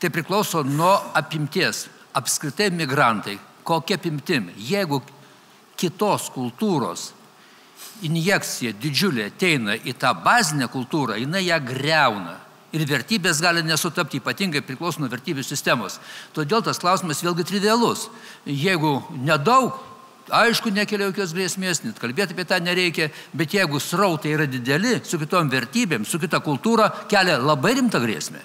[0.00, 1.84] Tai priklauso nuo apimties
[2.16, 5.00] apskritai migrantai, kokia pimtim, jeigu
[5.80, 7.10] kitos kultūros
[8.04, 12.38] injekcija didžiulė ateina į tą bazinę kultūrą, jinai ją greuna.
[12.70, 15.98] Ir vertybės gali nesutapti, ypatingai priklauso nuo vertybių sistemos.
[16.36, 18.06] Todėl tas klausimas vėlgi trivialus.
[18.46, 19.74] Jeigu nedaug,
[20.30, 25.18] aišku, nekelia jokios grėsmės, net kalbėti apie tą nereikia, bet jeigu srautai yra dideli, su
[25.18, 28.44] kitom vertybėm, su kita kultūra, kelia labai rimtą grėsmę.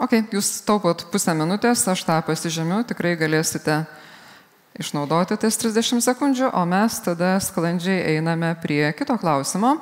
[0.00, 3.82] Ok, jūs taupot pusę minutės, aš tą pasižymiu, tikrai galėsite
[4.80, 9.74] išnaudoti tas 30 sekundžių, o mes tada sklandžiai einame prie kito klausimo.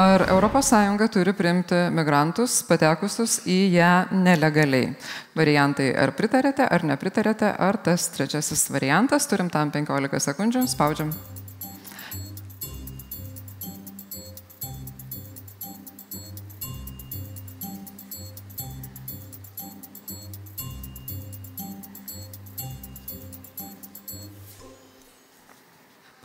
[0.00, 0.70] Ar ES
[1.10, 4.94] turi priimti migrantus patekusius į ją nelegaliai?
[5.34, 11.10] Variantai ar pritarėte, ar nepritarėte, ar tas trečiasis variantas, turim tam 15 sekundžių, spaudžiam.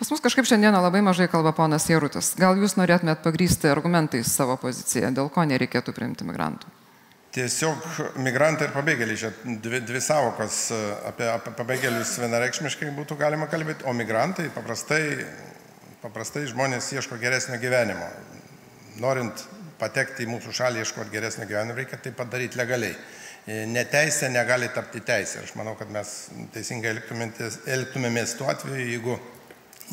[0.05, 2.27] Pas mus kažkaip šiandieną labai mažai kalba ponas Jarutis.
[2.37, 6.69] Gal jūs norėtumėt pagrysti argumentais savo poziciją, dėl ko nereikėtų priimti migrantų?
[7.33, 7.87] Tiesiog
[8.21, 9.31] migrantai ir pabėgėliai, čia
[9.65, 10.59] dvi, dvi savokas
[11.09, 15.25] apie, apie pabėgėlius vienareikšmiškai būtų galima kalbėti, o migrantai paprastai,
[16.05, 18.05] paprastai žmonės ieško geresnio gyvenimo.
[19.01, 19.41] Norint
[19.81, 22.93] patekti į mūsų šalį, ieškoti geresnio gyvenimo, reikia tai padaryti legaliai.
[23.73, 25.47] Neteisė negali tapti teisė.
[25.47, 26.13] Aš manau, kad mes
[26.53, 29.17] teisingai elgtumėmės tuo atveju, jeigu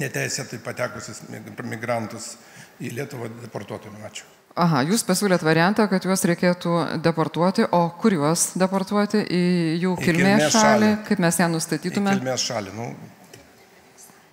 [0.01, 1.25] neteisėtai patekusius
[1.67, 2.37] migrantus
[2.81, 4.01] į Lietuvą deportuotume.
[4.09, 4.29] Ačiū.
[4.53, 9.23] Aha, jūs pasiūlėt variantą, kad juos reikėtų deportuoti, o kur juos deportuoti?
[9.25, 9.45] Į
[9.81, 12.13] jų kilmės, kilmės šalį, šalį, kaip mes ją nustatytume?
[12.13, 12.91] Į kilmės šalį, nu.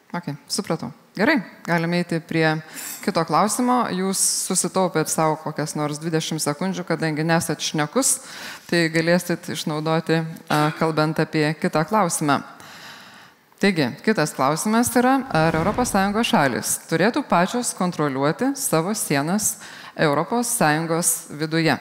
[0.10, 0.89] Ok, supratau.
[1.19, 2.45] Gerai, galime eiti prie
[3.04, 3.82] kito klausimo.
[3.93, 4.19] Jūs
[4.50, 8.15] susitaupėt savo kokias nors 20 sekundžių, kadangi nesat šnekus,
[8.69, 10.22] tai galėsit išnaudoti,
[10.80, 12.39] kalbant apie kitą klausimą.
[13.60, 15.91] Taigi, kitas klausimas yra, ar ES
[16.30, 19.58] šalis turėtų pačios kontroliuoti savo sienas
[20.00, 21.76] ES viduje.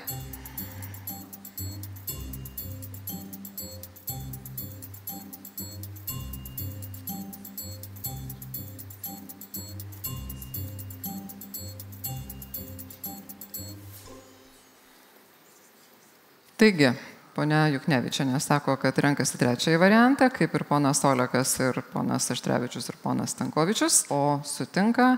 [16.58, 16.90] Taigi,
[17.38, 22.96] Pone Juknevičianė sako, kad renkasi trečiąjį variantą, kaip ir ponas Olekas ir ponas Aštrevičius ir
[22.98, 25.12] ponas Stankovičius, o sutinka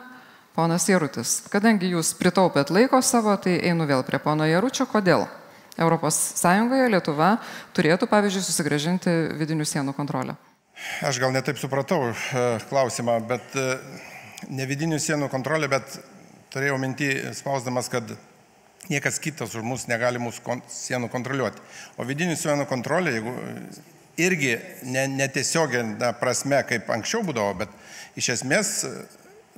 [0.53, 1.39] ponas Jarutis.
[1.49, 4.85] Kadangi jūs pritaupėt laiko savo, tai einu vėl prie pono Jaručio.
[4.91, 5.25] Kodėl?
[5.81, 6.21] ES
[6.93, 7.31] Lietuva
[7.73, 10.37] turėtų, pavyzdžiui, susigražinti vidinių sienų kontrolę.
[11.01, 12.15] Aš gal netaip supratau e,
[12.69, 13.79] klausimą, bet e,
[14.53, 16.03] ne vidinių sienų kontrolė, bet
[16.53, 18.13] turėjau mintį spausdamas, kad
[18.89, 21.63] niekas kitas už mus negali mūsų kon sienų kontroliuoti.
[21.99, 23.35] O vidinių sienų kontrolė, jeigu
[24.21, 24.57] irgi
[25.19, 28.75] netiesioginė ne prasme, kaip anksčiau būdavo, bet iš esmės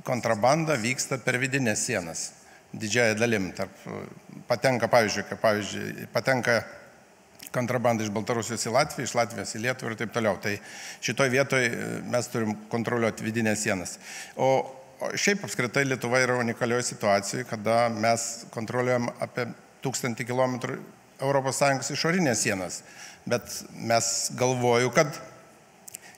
[0.07, 2.31] kontrabanda vyksta per vidinės sienas.
[2.73, 3.51] Didžiąją dalim.
[3.57, 3.75] Tarp,
[4.49, 6.63] patenka, pavyzdžiui, kaip, pavyzdžiui, patenka
[7.53, 10.39] kontrabandą iš Baltarusijos į Latviją, iš Latvijos į Lietuvą ir taip toliau.
[10.41, 10.55] Tai
[11.05, 13.99] šitoj vietoj e, mes turim kontroliuoti vidinės sienas.
[14.41, 14.49] O
[15.19, 19.49] šiaip apskritai Lietuva yra unikalioje situacijoje, kada mes kontroliuojam apie
[19.85, 20.79] tūkstantį kilometrų
[21.23, 22.81] ES išorinės sienas.
[23.27, 23.47] Bet
[23.79, 25.19] mes galvoju, kad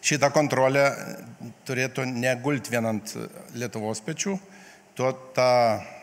[0.04, 0.86] šitą kontrolę
[1.68, 3.12] turėtų negult vienant
[3.56, 4.38] Lietuvos pečių,
[4.96, 5.50] tuo tą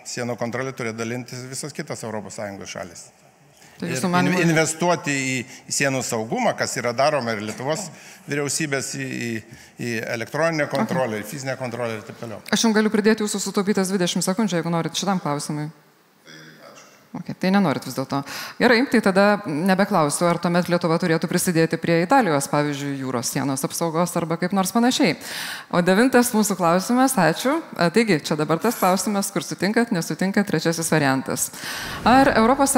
[0.05, 3.09] sienų kontrolę turėtų dalintis visas kitas ES šalis.
[3.81, 4.41] Tai ir manimo...
[4.45, 5.37] investuoti į,
[5.71, 7.87] į sienų saugumą, kas yra daroma ir Lietuvos
[8.29, 9.29] vyriausybės į, į,
[9.81, 11.25] į elektroninę kontrolę, okay.
[11.25, 12.43] į fizinę kontrolę ir taip toliau.
[12.53, 15.71] Aš jums galiu pridėti jūsų sutaupytas 20 sekundžių, jeigu norit šitam klausimui.
[17.11, 18.21] Okay, tai nenorit vis dėlto.
[18.55, 24.15] Gerai, tai tada nebeklausiu, ar tuomet Lietuva turėtų prisidėti prie Italijos, pavyzdžiui, jūros sienos apsaugos
[24.15, 25.17] arba kaip nors panašiai.
[25.75, 27.57] O devintas mūsų klausimas, ačiū.
[27.75, 31.49] Taigi, čia dabar tas klausimas, kur sutinkat, nesutinkat, trečiasis variantas.
[32.07, 32.77] Ar ES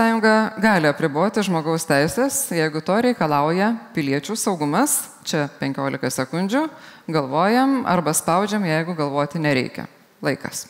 [0.65, 4.97] gali apriboti žmogaus teisės, jeigu to reikalauja piliečių saugumas?
[5.29, 6.65] Čia 15 sekundžių.
[7.05, 9.85] Galvojam arba spaudžiam, jeigu galvoti nereikia.
[10.25, 10.65] Laikas.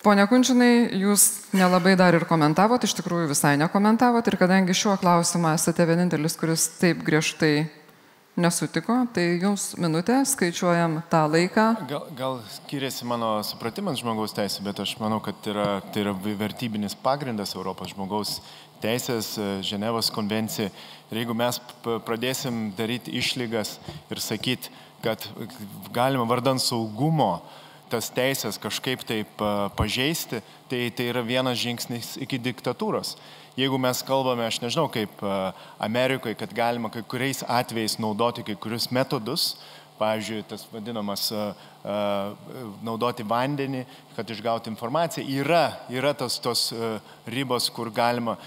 [0.00, 5.50] Pone Kunčinai, jūs nelabai dar ir komentavot, iš tikrųjų visai nekomentavot ir kadangi šiuo klausimu
[5.52, 7.66] esate vienintelis, kuris taip griežtai
[8.40, 11.66] nesutiko, tai jums minutė, skaičiuojam tą laiką.
[11.90, 16.16] Gal, gal skiriasi mano supratimas žmogaus teisė, bet aš manau, kad tai yra, tai yra
[16.16, 18.38] vertybinis pagrindas Europos žmogaus
[18.80, 19.34] teisės,
[19.68, 20.72] Ženevos konvencija.
[21.12, 21.60] Ir jeigu mes
[22.08, 23.76] pradėsim daryti išlygas
[24.08, 24.72] ir sakyti,
[25.04, 25.28] kad
[25.92, 27.34] galima vardant saugumo,
[27.90, 29.42] tas teisės kažkaip taip
[29.78, 33.16] pažeisti, tai tai yra vienas žingsnis iki diktatūros.
[33.58, 35.20] Jeigu mes kalbame, aš nežinau, kaip
[35.82, 39.56] Amerikoje, kad galima kai kuriais atvejais naudoti kai kurius metodus,
[40.00, 41.26] pavyzdžiui, tas vadinamas
[42.86, 43.82] naudoti vandenį,
[44.16, 46.70] kad išgauti informaciją, yra, yra tas tos
[47.28, 48.38] ribos, kur galima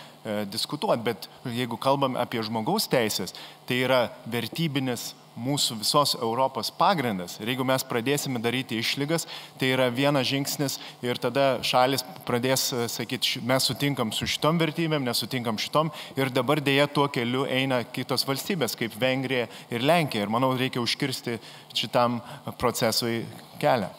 [0.49, 3.35] diskutuoti, bet jeigu kalbam apie žmogaus teisės,
[3.67, 7.37] tai yra vertybinis mūsų visos Europos pagrindas.
[7.41, 9.25] Ir jeigu mes pradėsime daryti išlygas,
[9.59, 15.05] tai yra vienas žingsnis ir tada šalis pradės e, sakyti, mes sutinkam su šitom vertybėm,
[15.07, 20.27] nesutinkam šitom ir dabar dėja tuo keliu eina kitos valstybės, kaip Vengrija ir Lenkija.
[20.27, 21.39] Ir manau, reikia užkirsti
[21.73, 22.21] šitam
[22.61, 23.23] procesui
[23.61, 23.89] kelią.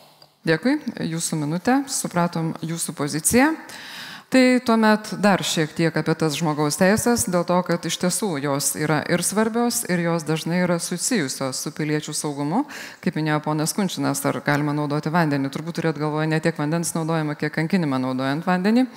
[0.44, 0.77] Dėkui,
[1.09, 3.55] jūsų minutė, supratom jūsų poziciją.
[4.35, 8.73] Tai tuomet dar šiek tiek apie tas žmogaus teisės, dėl to, kad iš tiesų jos
[8.75, 12.64] yra ir svarbios, ir jos dažnai yra susijusios su piliečių saugumu.
[13.05, 17.38] Kaip minėjo ponas Kunčinas, ar galima naudoti vandenį, turbūt turėt galvoje ne tiek vandens naudojimą,
[17.38, 18.88] kiek kankinimą naudojant vandenį.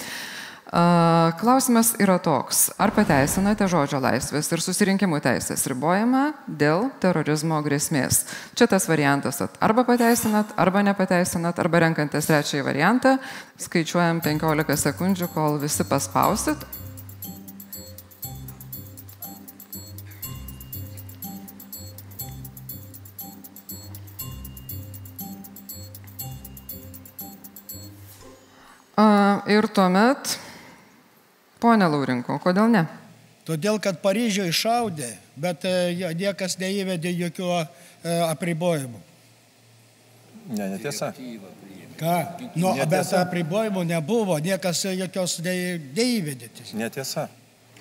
[0.67, 8.25] Klausimas yra toks, ar pateisinate žodžio laisvės ir susirinkimų teisės ribojimą dėl terorizmo grėsmės?
[8.51, 13.15] Čia tas variantas, arba pateisinat, arba nepateisinat, arba renkantis trečiąjį variantą,
[13.63, 16.67] skaičiuojam 15 sekundžių, kol visi paspausit.
[29.47, 30.35] Ir tuomet
[31.67, 32.85] Pone Laurinko, kodėl ne?
[33.47, 37.63] Todėl, kad Paryžiuje šaudė, bet e, niekas neįvedė jokių e,
[38.29, 39.01] apribojimų.
[40.55, 41.09] Ne, netiesa.
[41.99, 42.13] Ką?
[42.55, 42.87] Nu, netiesa.
[42.93, 45.57] bet apribojimų nebuvo, niekas jokios ne,
[45.97, 46.53] neįvedė.
[46.79, 47.27] Netiesa.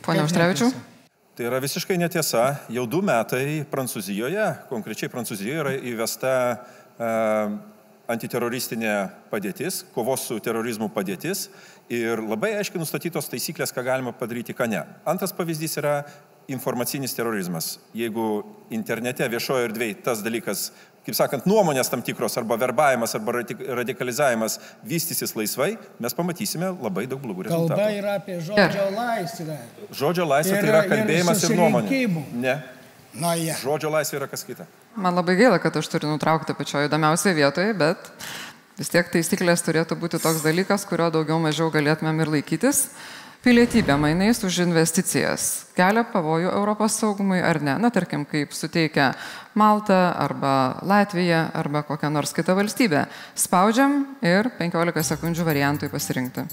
[0.02, 0.72] Pone Užtrevičiu?
[1.38, 2.48] Tai yra visiškai netiesa.
[2.74, 7.58] Jau du metai Prancūzijoje, konkrečiai Prancūzijoje yra įvesta uh,
[8.10, 8.94] antiteroristinė
[9.30, 11.46] padėtis, kovos su terorizmu padėtis
[11.92, 14.82] ir labai aiškiai nustatytos taisyklės, ką galima padaryti, ką ne.
[15.08, 16.00] Antras pavyzdys yra
[16.50, 17.76] informacinis terorizmas.
[17.96, 20.68] Jeigu internete viešojo erdvėje tas dalykas,
[21.06, 23.40] kaip sakant, nuomonės tam tikros arba verbavimas arba
[23.80, 27.78] radikalizavimas vystysis laisvai, mes pamatysime labai daug blogų rezultatų.
[27.78, 29.58] Kalba yra apie žodžio laisvę.
[29.90, 32.00] Žodžio laisvė tai yra kalbėjimas ir, ir nuomonė.
[32.46, 32.56] Ne.
[33.16, 33.54] Na, ja.
[33.56, 34.66] Žodžio laisvė yra kas kita.
[34.96, 38.10] Man labai gaila, kad aš turiu nutraukti pačioje įdomiausioje vietoje, bet
[38.76, 42.88] vis tiek taisyklės turėtų būti toks dalykas, kurio daugiau mažiau galėtumėm ir laikytis.
[43.46, 47.76] Pilietybė mainais už investicijas kelia pavojų Europos saugumui ar ne?
[47.78, 49.12] Na, tarkim, kaip suteikia
[49.54, 53.04] Malta arba Latvija arba kokia nors kita valstybė.
[53.38, 56.48] Spaudžiam ir 15 sekundžių variantui pasirinkti.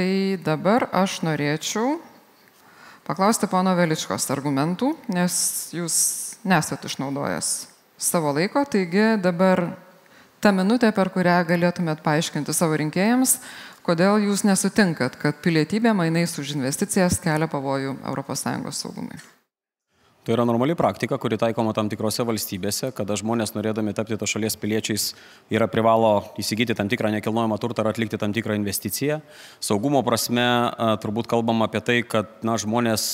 [0.00, 1.98] Tai dabar aš norėčiau
[3.04, 5.34] paklausti pono Veličkos argumentų, nes
[5.76, 5.96] jūs
[6.48, 7.50] nesat išnaudojęs
[8.00, 9.66] savo laiko, taigi dabar
[10.40, 13.34] ta minutė, per kurią galėtumėt paaiškinti savo rinkėjams,
[13.84, 18.46] kodėl jūs nesutinkat, kad pilietybė mainais už investicijas kelia pavojų ES
[18.80, 19.20] saugumui.
[20.30, 24.54] Tai yra normali praktika, kuri taikoma tam tikrose valstybėse, kada žmonės norėdami tapti to šalies
[24.62, 25.08] piliečiais
[25.50, 29.16] yra privalo įsigyti tam tikrą nekilnojamą turtą ar atlikti tam tikrą investiciją.
[29.58, 30.46] Saugumo prasme
[31.02, 33.08] turbūt kalbam apie tai, kad na, žmonės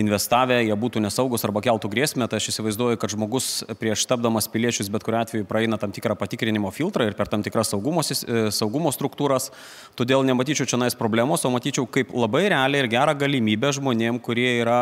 [0.00, 4.90] investavę, jie būtų nesaugus arba keltų grėsmę, tai aš įsivaizduoju, kad žmogus prieš tapdamas piliečius
[4.92, 8.92] bet kuriu atveju praeina tam tikrą patikrinimo filtrą ir per tam tikras saugumo, e, saugumo
[8.94, 9.50] struktūras.
[9.98, 14.48] Todėl nematyčiau čia nais problemos, o matyčiau kaip labai realią ir gerą galimybę žmonėm, kurie
[14.62, 14.80] yra,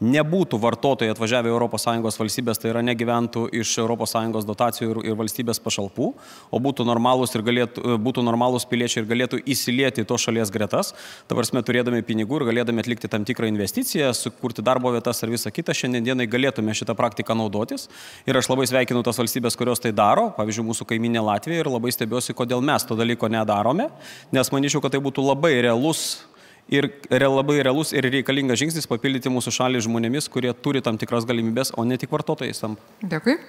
[0.00, 6.12] nebūtų vartotojai atvažiavę ES valstybės, tai yra negyventų iš ES dotacijų ir, ir valstybės pašalpų,
[6.50, 10.94] o būtų normalūs, galėtų, e, būtų normalūs piliečiai ir galėtų įsilieti į to šalies gretas,
[11.28, 15.30] dabar mes turėdami pinigų ir galėdami atlikti tam tikrą investiciją, sukurti kurti darbo vietas ar
[15.30, 17.88] visą kitą, šiandienai galėtume šitą praktiką naudotis.
[18.26, 21.90] Ir aš labai sveikinu tas valstybės, kurios tai daro, pavyzdžiui, mūsų kaiminė Latvija ir labai
[21.92, 23.90] stebiuosi, kodėl mes to dalyko nedarome,
[24.32, 26.26] nes manyčiau, kad tai būtų labai realus
[26.70, 31.72] ir labai realus ir reikalingas žingsnis papildyti mūsų šalį žmonėmis, kurie turi tam tikras galimybės,
[31.74, 32.76] o ne tik vartotojais tam.
[33.02, 33.40] Dėkui.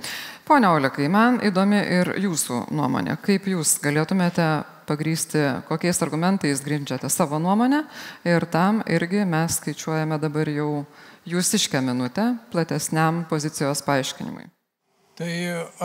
[0.48, 3.20] Pone Olekai, man įdomi ir jūsų nuomonė.
[3.22, 4.48] Kaip jūs galėtumėte
[4.92, 7.86] pagrysti, kokiais argumentais grindžiate savo nuomonę
[8.28, 10.72] ir tam irgi mes skaičiuojame dabar jau
[11.32, 14.50] jūsiškę minutę platesniam pozicijos paaiškinimui.
[15.22, 15.32] Tai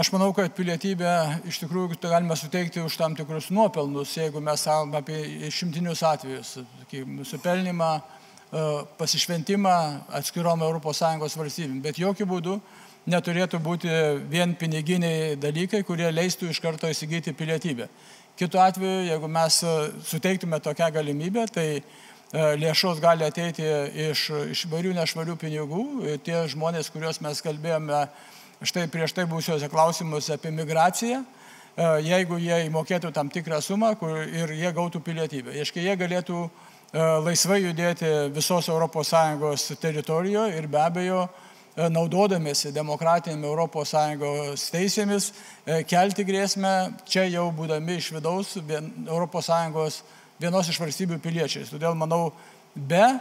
[0.00, 1.12] aš manau, kad pilietybę
[1.50, 6.54] iš tikrųjų galime suteikti už tam tikrus nuopelnus, jeigu mes kalbame apie šimtinius atvejus,
[7.18, 8.62] nusipelnimą, e,
[8.96, 9.76] pasišventimą
[10.20, 11.82] atskirom ES valstybėm.
[11.84, 12.60] Bet jokių būdų
[13.06, 13.90] neturėtų būti
[14.30, 17.88] vien piniginiai dalykai, kurie leistų iš karto įsigyti pilietybę.
[18.36, 19.74] Kitu atveju, jeigu mes e,
[20.04, 21.82] suteiktume tokią galimybę, tai e,
[22.60, 23.64] lėšos gali ateiti
[24.10, 25.84] iš, iš įvairių nešvarių pinigų.
[26.26, 28.02] Tie žmonės, kuriuos mes kalbėjome
[28.60, 34.20] štai prieš tai būsiuose klausimus apie migraciją, e, jeigu jie įmokėtų tam tikrą sumą kur,
[34.20, 35.56] ir jie gautų pilietybę.
[35.64, 36.46] Iškai jie galėtų
[36.96, 45.32] laisvai judėti visos ES teritorijoje ir be abejo E, naudodamėsi demokratinėm ES teisėmis,
[45.66, 46.74] e, kelti grėsmę
[47.04, 50.02] čia jau būdami iš vidaus ES
[50.40, 51.72] vienos iš valstybių piliečiais.
[51.72, 52.32] Todėl manau,
[52.74, 53.18] be e,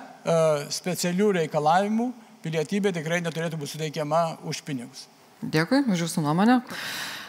[0.70, 2.12] specialių reikalavimų
[2.43, 5.08] pilietybė tikrai neturėtų būti suteikiama už pinigus.
[5.41, 6.62] Dėkui už Jūsų nuomonę.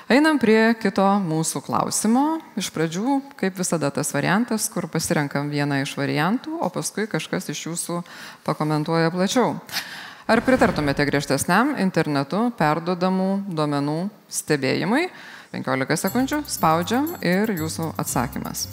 [0.07, 2.39] Einam prie kito mūsų klausimo.
[2.55, 7.65] Iš pradžių, kaip visada, tas variantas, kur pasirenkam vieną iš variantų, o paskui kažkas iš
[7.67, 7.97] jūsų
[8.47, 9.57] pakomentuoja plačiau.
[10.27, 15.05] Ar pritartumėte griežtesniam internetu perdodamų duomenų stebėjimui?
[15.53, 18.65] 15 sekundžių, spaudžiam ir jūsų atsakymas.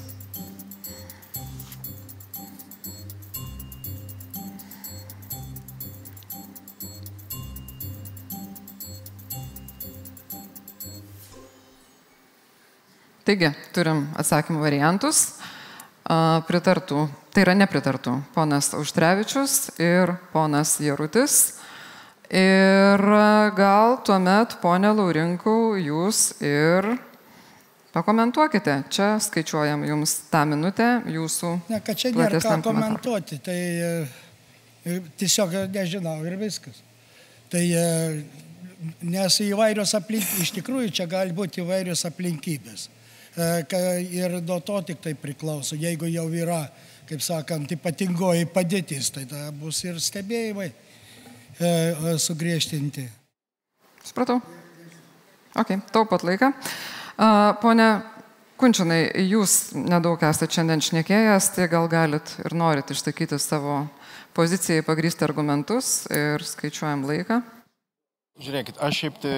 [13.24, 15.22] Taigi, turim atsakymų variantus
[16.50, 21.58] pritartų, tai yra nepritartų ponas Auštrevičius ir ponas Jarutis.
[22.34, 23.02] Ir
[23.58, 26.88] gal tuomet, ponė Laurinkau, jūs ir
[27.94, 28.80] pakomentuokite.
[28.94, 31.52] Čia skaičiuojam jums tą minutę jūsų.
[31.70, 36.82] Ne, kad čia nėra ką komentuoti, tai e, tiesiog nežinau ir viskas.
[37.54, 37.86] Tai e,
[39.06, 42.88] nes įvairios aplinkybės, iš tikrųjų čia gali būti įvairios aplinkybės.
[43.38, 43.52] E,
[44.10, 45.78] ir nuo to tik tai priklauso.
[45.78, 46.64] Jeigu jau yra,
[47.10, 53.06] kaip sakant, ypatingoji padėtis, tai tada bus ir stebėjimai e, sugriežtinti.
[54.04, 54.42] Supratau.
[55.60, 56.50] Ok, taupot laiką.
[57.62, 57.88] Pone
[58.58, 63.84] Kunčinai, jūs nedaug esate šiandien šnekėjęs, tai gal galit ir norit išsakyti savo
[64.38, 67.42] pozicijai pagrysti argumentus ir skaičiuojam laiką.
[68.42, 69.36] Žiūrėkit, aš šiaip tai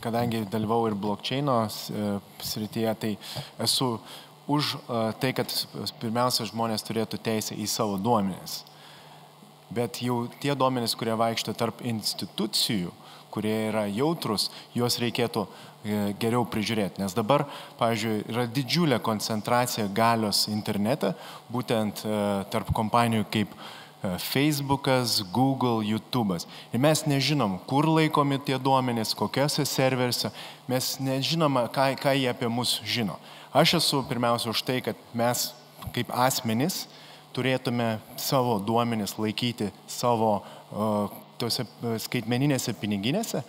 [0.00, 2.08] kadangi dalyvau ir blokčeino e,
[2.44, 3.12] srityje, tai
[3.62, 3.96] esu
[4.46, 4.78] už e,
[5.20, 5.50] tai, kad
[6.00, 8.62] pirmiausia žmonės turėtų teisę į savo duomenis.
[9.74, 12.92] Bet jau tie duomenys, kurie vaikšto tarp institucijų,
[13.34, 17.02] kurie yra jautrus, juos reikėtų e, geriau prižiūrėti.
[17.02, 17.48] Nes dabar,
[17.80, 21.12] pavyzdžiui, yra didžiulė koncentracija galios internete,
[21.52, 22.06] būtent
[22.54, 23.58] tarp kompanijų kaip
[24.02, 26.46] Facebookas, Google, YouTube'as.
[26.72, 30.30] Ir mes nežinom, kur laikomi tie duomenys, kokiuose serveriuose,
[30.68, 33.16] mes nežinom, ką, ką jie apie mus žino.
[33.56, 35.48] Aš esu pirmiausia už tai, kad mes
[35.94, 36.84] kaip asmenys
[37.36, 41.08] turėtume savo duomenis laikyti savo uh,
[41.40, 41.66] tose
[42.00, 43.42] skaitmeninėse piniginėse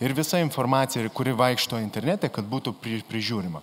[0.00, 3.62] ir visa informacija, kuri vaikšto internete, kad būtų pri, prižiūrima.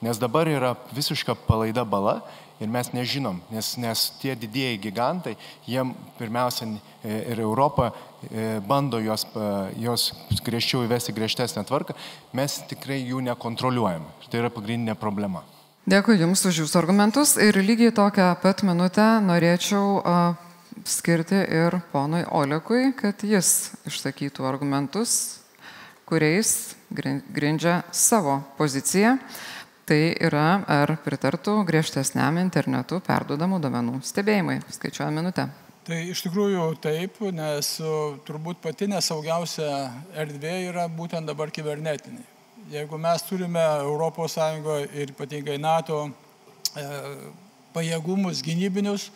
[0.00, 2.20] Nes dabar yra visiška palaida bala
[2.60, 5.36] ir mes nežinom, nes, nes tie didieji gigantai,
[5.68, 6.68] jiem pirmiausia
[7.04, 9.24] ir Europą e, bando jos,
[9.80, 10.10] jos
[10.44, 11.96] griežčiau įvesti griežtesnę tvarką,
[12.36, 14.12] mes tikrai jų nekontroliuojame.
[14.20, 15.42] Ir tai yra pagrindinė problema.
[15.90, 20.50] Dėkui Jums už Jūsų argumentus ir lygiai tokią pat minutę norėčiau uh,
[20.84, 25.40] skirti ir ponui Olekui, kad jis išsakytų argumentus,
[26.08, 29.16] kuriais grindžia savo poziciją.
[29.90, 34.60] Tai yra, ar pritartų griežtesniam internetu perdodamų domenų stebėjimai.
[34.70, 35.48] Skaičiuoja minutę.
[35.82, 37.72] Tai iš tikrųjų taip, nes
[38.28, 39.66] turbūt pati nesaugiausia
[40.14, 42.22] erdvė yra būtent dabar kibernetinė.
[42.70, 44.38] Jeigu mes turime ES
[44.94, 46.86] ir ypatingai NATO e,
[47.74, 49.10] pajėgumus gynybinius,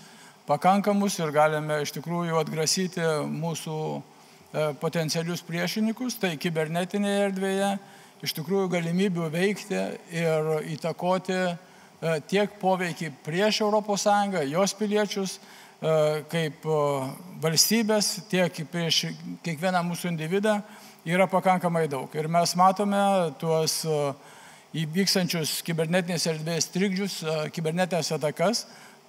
[0.49, 7.77] pakankamus ir galime iš tikrųjų atgrasyti mūsų e, potencialius priešininkus, tai kibernetinėje erdvėje
[8.23, 9.81] iš tikrųjų galimybių veikti
[10.15, 11.57] ir įtakoti e,
[12.31, 14.07] tiek poveikį prieš ES,
[14.53, 16.69] jos piliečius, e, kaip
[17.43, 19.07] valstybės, tiek prieš
[19.43, 20.61] kiekvieną mūsų individą
[21.05, 22.09] yra pakankamai daug.
[22.15, 23.83] Ir mes matome tuos
[24.75, 27.21] įvykstančius kibernetinės erdvės trikdžius,
[27.55, 28.65] kibernetinės atakas,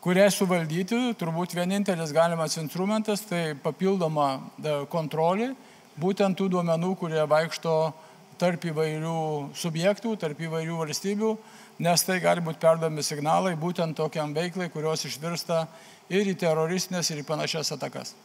[0.06, 5.56] kurią suvaldyti turbūt vienintelis galimas instrumentas tai papildoma e, kontrolė
[5.98, 7.74] būtent tų duomenų, kurie vaikšto
[8.42, 9.18] tarp įvairių
[9.56, 11.32] subjektų, tarp įvairių valstybių,
[11.86, 15.66] nes tai gali būti perdomi signalai būtent tokiam veiklai, kurios išvirsta
[16.10, 18.16] ir į teroristinės, ir į panašias atakas.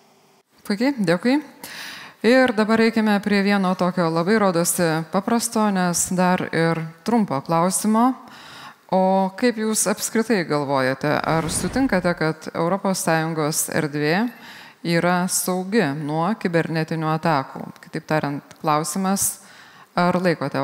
[0.66, 1.40] Puikiai, dėkui.
[2.20, 8.10] Ir dabar reikime prie vieno tokio labai rodosi paprasto, nes dar ir trumpo klausimo.
[8.92, 14.16] O kaip Jūs apskritai galvojate, ar sutinkate, kad ES erdvė
[14.82, 17.62] yra saugi nuo kibernetinių atakų?
[17.86, 19.46] Kitaip tariant, klausimas,
[20.08, 20.60] ar laikote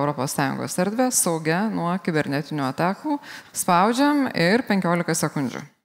[0.65, 3.21] ES erdvę saugia nuo kibernetinių atakų?
[3.53, 5.76] Spaudžiam ir 15 sekundžių.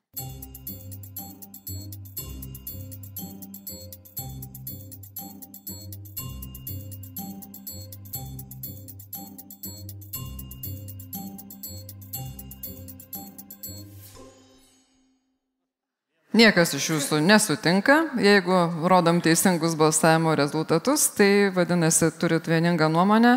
[16.41, 17.95] Niekas iš jūsų nesutinka.
[18.17, 18.55] Jeigu
[18.89, 23.35] rodom teisingus balsavimo rezultatus, tai vadinasi, turit vieningą nuomonę.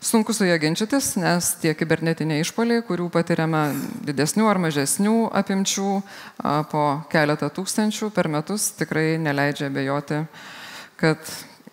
[0.00, 3.60] Sunku su ją ginčytis, nes tie kibernetiniai išpoliai, kurių patiriame
[4.08, 5.90] didesnių ar mažesnių apimčių
[6.72, 10.22] po keletą tūkstančių per metus, tikrai neleidžia bejoti,
[10.96, 11.20] kad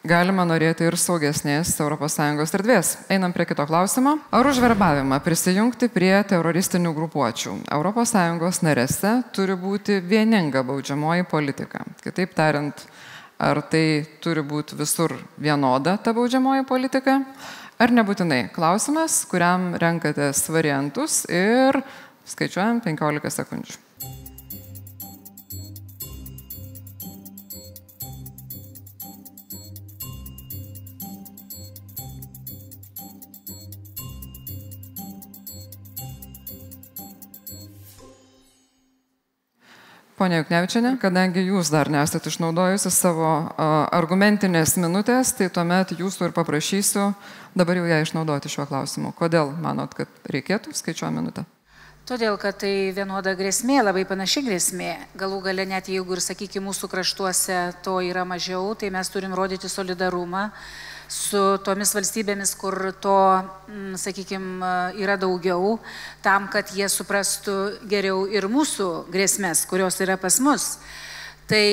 [0.07, 2.91] galima norėti ir saugesnės ES erdvės.
[3.11, 4.17] Einam prie kito klausimo.
[4.31, 11.83] Ar už verbavimą prisijungti prie teroristinių grupuočių ES narėse turi būti vieninga baudžiamoji politika?
[12.03, 12.85] Kitaip tariant,
[13.39, 17.21] ar tai turi būti visur vienoda ta baudžiamoji politika?
[17.77, 18.47] Ar nebūtinai?
[18.55, 21.83] Klausimas, kuriam renkatės variantus ir
[22.25, 23.86] skaičiuojam 15 sekundžių.
[40.17, 43.27] Pone Juknevičiane, kadangi jūs dar nesate išnaudojusi savo
[43.93, 47.11] argumentinės minutės, tai tuomet jūsų ir paprašysiu
[47.53, 49.11] dabar jau ją išnaudoti šiuo klausimu.
[49.13, 51.45] Kodėl manot, kad reikėtų skaičiuo minutę?
[52.09, 54.93] Todėl, kad tai vienoda grėsmė, labai panaši grėsmė.
[55.21, 59.69] Galų gale net jeigu ir, sakykime, mūsų kraštuose to yra mažiau, tai mes turim rodyti
[59.69, 60.47] solidarumą
[61.07, 63.17] su tomis valstybėmis, kur to,
[63.67, 65.79] mm, sakykime, yra daugiau,
[66.21, 70.77] tam, kad jie suprastų geriau ir mūsų grėsmės, kurios yra pas mus.
[71.47, 71.67] Tai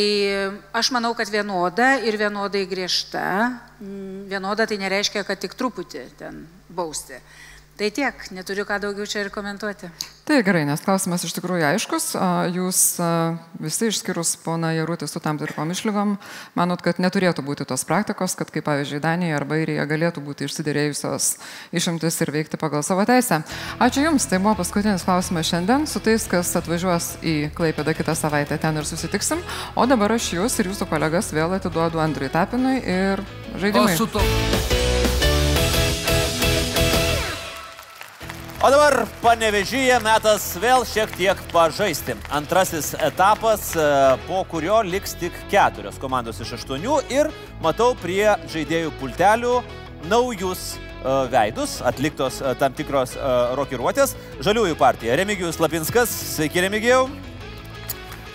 [0.72, 3.58] aš manau, kad vienoda ir vienodai griežta.
[3.82, 7.18] Mm, vienoda tai nereiškia, kad tik truputį ten bausti.
[7.74, 9.88] Tai tiek, neturiu ką daugiau čia ir komentuoti.
[10.24, 12.04] Tai gerai, nes klausimas iš tikrųjų aiškus.
[12.54, 12.78] Jūs
[13.58, 16.12] visi išskyrus pona Jarutį su tam tikrom išlygom,
[16.54, 21.26] manot, kad neturėtų būti tos praktikos, kad kaip pavyzdžiui Danija arba Airija galėtų būti išsiderėjusios
[21.74, 23.42] išimtis ir veikti pagal savo teisę.
[23.82, 25.88] Ačiū Jums, tai buvo paskutinis klausimas šiandien.
[25.90, 29.42] Su tais, kas atvažiuos į Klaipėdą kitą savaitę, ten ir susitiksim.
[29.74, 33.26] O dabar aš Jūs ir Jūsų kolegas vėl atiduodu Andriui Tapinui ir
[33.58, 33.98] žaidimui.
[33.98, 34.73] O
[38.72, 42.14] dabar panevežyje metas vėl šiek tiek pažaisti.
[42.32, 43.88] Antrasis etapas, e,
[44.24, 47.28] po kurio liks tik keturios komandos iš aštuonių ir
[47.60, 49.58] matau prie žaidėjų pultelių
[50.08, 50.78] naujus e,
[51.34, 53.12] veidus, atliktos e, tam tikros
[53.60, 54.16] rokiruotės.
[54.48, 57.10] Žaliųjų partija Remigijus Lapinskas, sveiki Remigijau.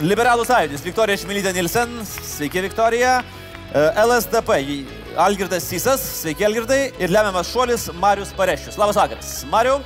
[0.05, 3.23] Liberalų sąjūdis Viktorija Šmilytė Nilsen, sveiki Viktorija.
[3.73, 4.59] LSDP
[5.17, 6.83] Algirdas Sysas, sveiki Algirdai.
[7.01, 8.77] Ir lemiamas šuolis Marius Parešius.
[8.77, 9.39] Labas vakaras.
[9.49, 9.79] Mariu.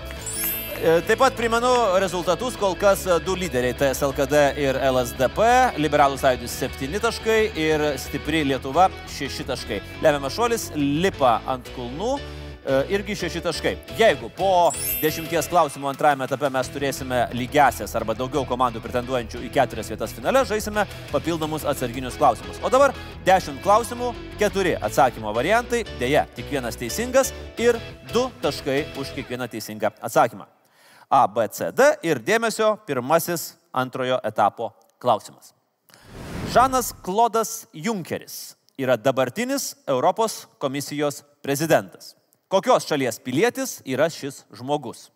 [0.83, 1.69] E, taip pat primenu
[2.03, 5.45] rezultatus, kol kas du lyderiai TSLKD ir LSDP,
[5.79, 9.77] Liberalų sąjūdis 7 taškai ir Stipri Lietuva 6 taškai.
[10.03, 12.17] Lemiamas šuolis lipa ant kulnų.
[12.67, 13.71] E, irgi šeši taškai.
[13.95, 19.91] Jeigu po dešimties klausimų antrajame etape mes turėsime lygiasias arba daugiau komandų pretenduojančių į keturias
[19.93, 22.59] vietas finale, žaisime papildomus atsarginius klausimus.
[22.59, 22.91] O dabar
[23.23, 24.11] dešimt klausimų,
[24.41, 27.79] keturi atsakymo variantai, dėja, tik vienas teisingas ir
[28.11, 30.49] du taškai už kiekvieną teisingą atsakymą.
[31.13, 35.51] A, B, C, D ir dėmesio pirmasis antrojo etapo klausimas.
[36.49, 42.15] Žanas Klodas Junkeris yra dabartinis Europos komisijos prezidentas.
[42.49, 45.11] Kokios šalies pilietis yra šis žmogus?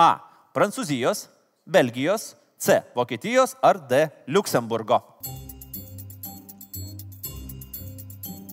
[0.00, 0.16] A.
[0.56, 1.26] Prancūzijos,
[1.68, 2.80] Belgijos, C.
[2.96, 4.06] Vokietijos ar D.
[4.32, 5.02] Luksemburgo.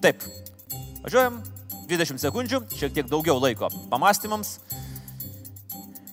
[0.04, 0.28] Taip.
[1.08, 1.40] Važiuojam
[1.88, 4.58] 20 sekundžių, šiek tiek daugiau laiko pamastymams.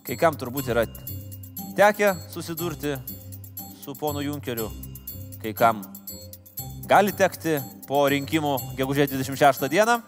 [0.09, 0.87] Kai kam turbūt yra
[1.77, 2.95] tekę susidurti
[3.77, 4.71] su ponu Junkeriu,
[5.43, 5.83] kai kam
[6.89, 9.99] gali tekti po rinkimų gegužės 26 dieną.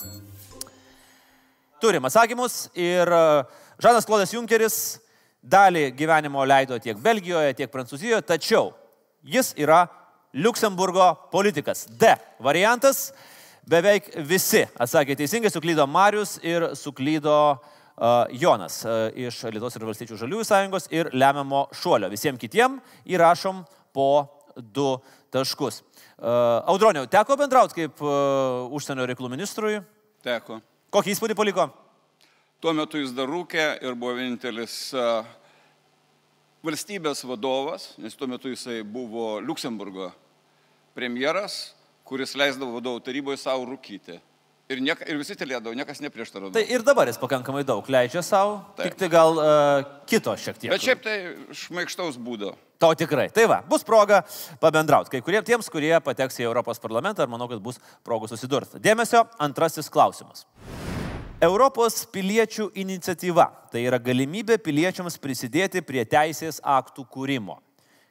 [1.84, 3.18] Turim atsakymus ir e,
[3.84, 4.78] Žanas Klodas Junkeris
[5.44, 8.70] dalį gyvenimo leido tiek Belgijoje, tiek Prancūzijoje, tačiau
[9.20, 9.82] jis yra
[10.32, 11.84] Luksemburgo politikas.
[12.00, 13.10] D variantas.
[13.68, 17.76] Beveik visi atsakė teisingai, suklydo Marius ir suklydo uh,
[18.32, 18.80] Jonas
[19.12, 22.08] iš Lietuvos ir valstiečių žaliųjų sąjungos ir lemiamo šuolio.
[22.08, 23.60] Visiems kitiems įrašom
[23.92, 24.08] po
[24.56, 24.94] du
[25.32, 25.82] taškus.
[26.20, 29.78] Audroniau, teko bendrauti kaip užsienio reikalų ministrui?
[30.24, 30.58] Teko.
[30.92, 31.68] Kokį įspūdį paliko?
[32.60, 34.90] Tuo metu jis dar rūkė ir buvo vienintelis
[36.64, 40.10] valstybės vadovas, nes tuo metu jisai buvo Luksemburgo
[40.96, 41.70] premjeras,
[42.04, 44.18] kuris leisdavo vadovų taryboje savo rūkyti.
[44.70, 46.52] Ir, niek, ir visi tylėdavo, niekas neprieštaravo.
[46.54, 50.70] Tai ir dabar jis pakankamai daug leidžia savo, tik tai gal uh, kito šiek tiek.
[50.70, 51.14] Bet šiaip tai
[51.58, 52.52] šmaikštaus būdo.
[52.78, 53.26] Tau tikrai.
[53.34, 54.20] Tai va, bus proga
[54.62, 55.10] pabendrauti.
[55.10, 58.78] Kai kuriems tiems, kurie pateks į Europos parlamentą, ir manau, kad bus progų susidurti.
[58.84, 60.46] Dėmesio, antrasis klausimas.
[61.42, 67.58] Europos piliečių iniciatyva- tai yra galimybė piliečiams prisidėti prie teisės aktų kūrimo.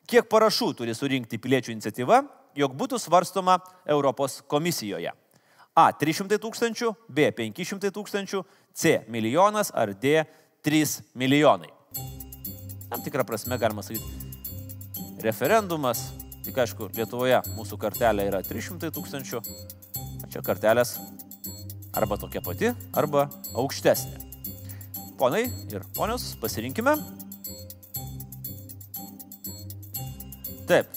[0.06, 2.24] Kiek parašų turi surinkti piliečių iniciatyva,
[2.58, 5.14] jog būtų svarstoma Europos komisijoje?
[5.78, 8.42] A 300 tūkstančių, B 500 tūkstančių,
[8.74, 10.24] C milijonas ar D
[10.66, 11.70] 3 milijonai.
[12.90, 14.30] Tam tikrą prasme galima sakyti
[15.22, 16.10] referendumas.
[16.46, 19.42] Tik aišku, Lietuvoje mūsų kartelė yra 300 tūkstančių,
[20.24, 20.96] o čia kartelės
[21.94, 23.28] arba tokia pati, arba
[23.60, 24.26] aukštesnė.
[25.20, 25.44] Ponai
[25.74, 26.96] ir ponios, pasirinkime.
[30.70, 30.96] Taip.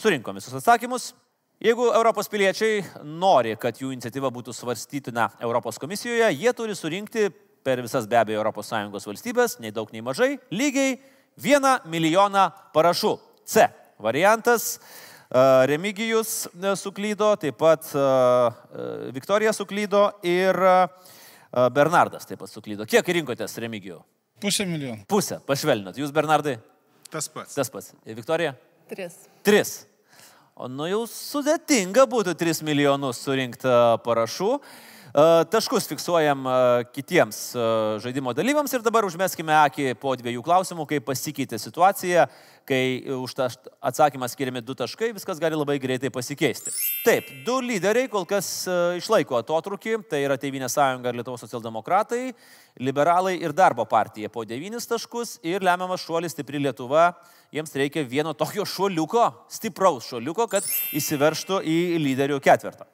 [0.00, 1.10] Surinkom visus atsakymus.
[1.60, 7.26] Jeigu Europos piliečiai nori, kad jų iniciatyva būtų svarstytina Europos komisijoje, jie turi surinkti
[7.60, 10.94] per visas be abejo ES valstybės, nei daug, nei mažai, lygiai
[11.36, 13.18] vieną milijoną parašų.
[13.44, 13.66] C.
[14.00, 14.78] Variantas.
[15.68, 20.56] Remigijus e, suklydo, taip pat e, e, Viktorija suklydo ir
[21.76, 22.88] Bernardas taip pat suklydo.
[22.88, 24.00] Kiek rinkotės Remigijų?
[24.40, 25.04] Pusę milijono.
[25.12, 26.00] Pusę, pašvelnat.
[26.00, 26.56] Jūs, Bernardai?
[27.12, 27.54] Tas pats.
[27.54, 27.92] Tas pats.
[28.08, 28.56] Viktorija?
[28.90, 29.20] Tris.
[29.44, 29.76] Tris.
[30.60, 33.70] O nu jau sudėtinga būtų 3 milijonus surinkti
[34.04, 34.48] parašų.
[35.10, 36.44] Taškus fiksuojam
[36.94, 37.38] kitiems
[37.98, 42.28] žaidimo dalyviams ir dabar užmeskime akį po dviejų klausimų, kai pasikeitė situacija,
[42.68, 43.48] kai už tą
[43.82, 46.70] atsakymą skiriami du taškai, viskas gali labai greitai pasikeisti.
[47.02, 48.68] Taip, du lyderiai kol kas
[49.00, 52.30] išlaiko atotrukį, tai yra Tevinė sąjunga ir Lietuvos socialdemokratai,
[52.78, 57.08] liberalai ir darbo partija po devynis taškus ir lemiamas šuolis stipri Lietuva
[57.50, 62.86] jiems reikia vieno tokio šuoliuko, stipraus šuoliuko, kad įsiverštų į lyderių ketvirtą.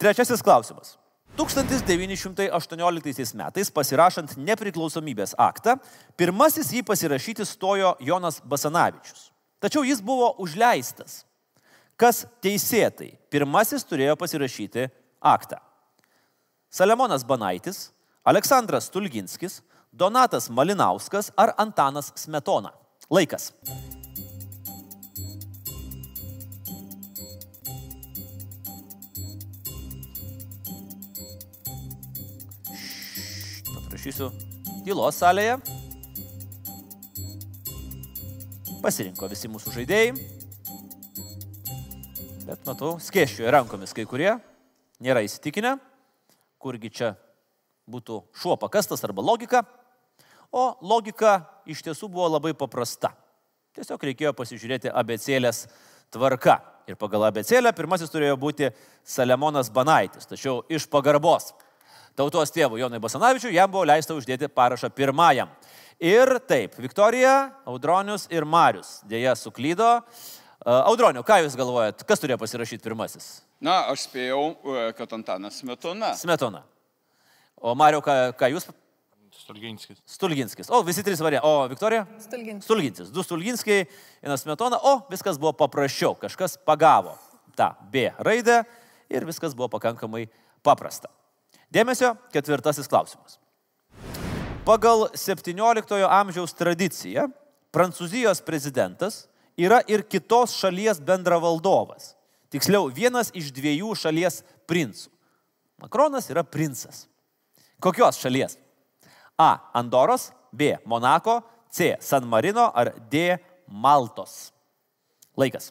[0.00, 0.96] Trečiasis klausimas.
[1.38, 5.76] 1918 metais pasirašant nepriklausomybės aktą,
[6.18, 9.30] pirmasis jį pasirašyti stojo Jonas Basanavičius.
[9.62, 11.22] Tačiau jis buvo užleistas.
[11.98, 14.88] Kas teisėtai pirmasis turėjo pasirašyti
[15.22, 15.58] aktą?
[16.70, 17.90] Salemonas Banaitis,
[18.26, 19.62] Aleksandras Tulginskis,
[19.94, 22.74] Donatas Malinauskas ar Antanas Smetona.
[23.10, 23.52] Laikas.
[34.08, 34.30] Paprašysiu
[34.86, 35.58] tylos salėje.
[38.80, 40.14] Pasirinko visi mūsų žaidėjai.
[42.46, 44.30] Bet matau, skėščioje rankomis kai kurie.
[45.04, 45.74] Nėra įsitikinę,
[46.56, 47.12] kurgi čia
[47.84, 49.60] būtų šuo pakastas arba logika.
[50.56, 53.12] O logika iš tiesų buvo labai paprasta.
[53.76, 55.66] Tiesiog reikėjo pasižiūrėti abecėlės
[56.16, 56.62] tvarka.
[56.88, 58.72] Ir pagal abecėlę pirmasis turėjo būti
[59.04, 60.24] Salemonas Banaitis.
[60.32, 61.52] Tačiau iš pagarbos
[62.18, 65.50] tautos tėvų Jonai Basanavičiui jam buvo leista uždėti parašą pirmajam.
[65.98, 69.98] Ir taip, Viktorija, Audronius ir Marius dėja suklydo.
[70.66, 73.28] Audroniu, ką Jūs galvojat, kas turėjo pasirašyti pirmasis?
[73.62, 76.12] Na, aš spėjau, e, kad Antanas Smetona.
[76.18, 76.62] Smetona.
[77.58, 78.68] O Mariu, ką, ką Jūs
[79.38, 80.00] Stulginskis.
[80.06, 80.70] Stulginskis.
[80.74, 81.48] O, visi trys variantai.
[81.48, 82.04] O, Viktorija?
[82.20, 82.66] Stulginskis.
[82.66, 83.12] Stulginskis.
[83.14, 83.86] Du Stulginskiai,
[84.20, 84.78] vienas Smetona.
[84.82, 86.12] O, viskas buvo paprasčiau.
[86.20, 87.14] Kažkas pagavo
[87.58, 88.60] tą B raidę
[89.10, 90.26] ir viskas buvo pakankamai
[90.62, 91.10] paprasta.
[91.72, 93.36] Dėmesio, ketvirtasis klausimas.
[94.68, 97.28] Pagal 17 amžiaus tradiciją
[97.72, 99.26] Prancūzijos prezidentas
[99.60, 102.14] yra ir kitos šalies bendravaldovas.
[102.48, 105.10] Tiksliau, vienas iš dviejų šalies princų.
[105.84, 107.04] Makronas yra princas.
[107.78, 108.56] Kokios šalies?
[109.38, 109.70] A.
[109.76, 110.74] Andoros, B.
[110.88, 111.94] Monako, C.
[112.00, 113.36] San Marino ar D.
[113.68, 114.48] Maltos.
[115.36, 115.70] Laikas.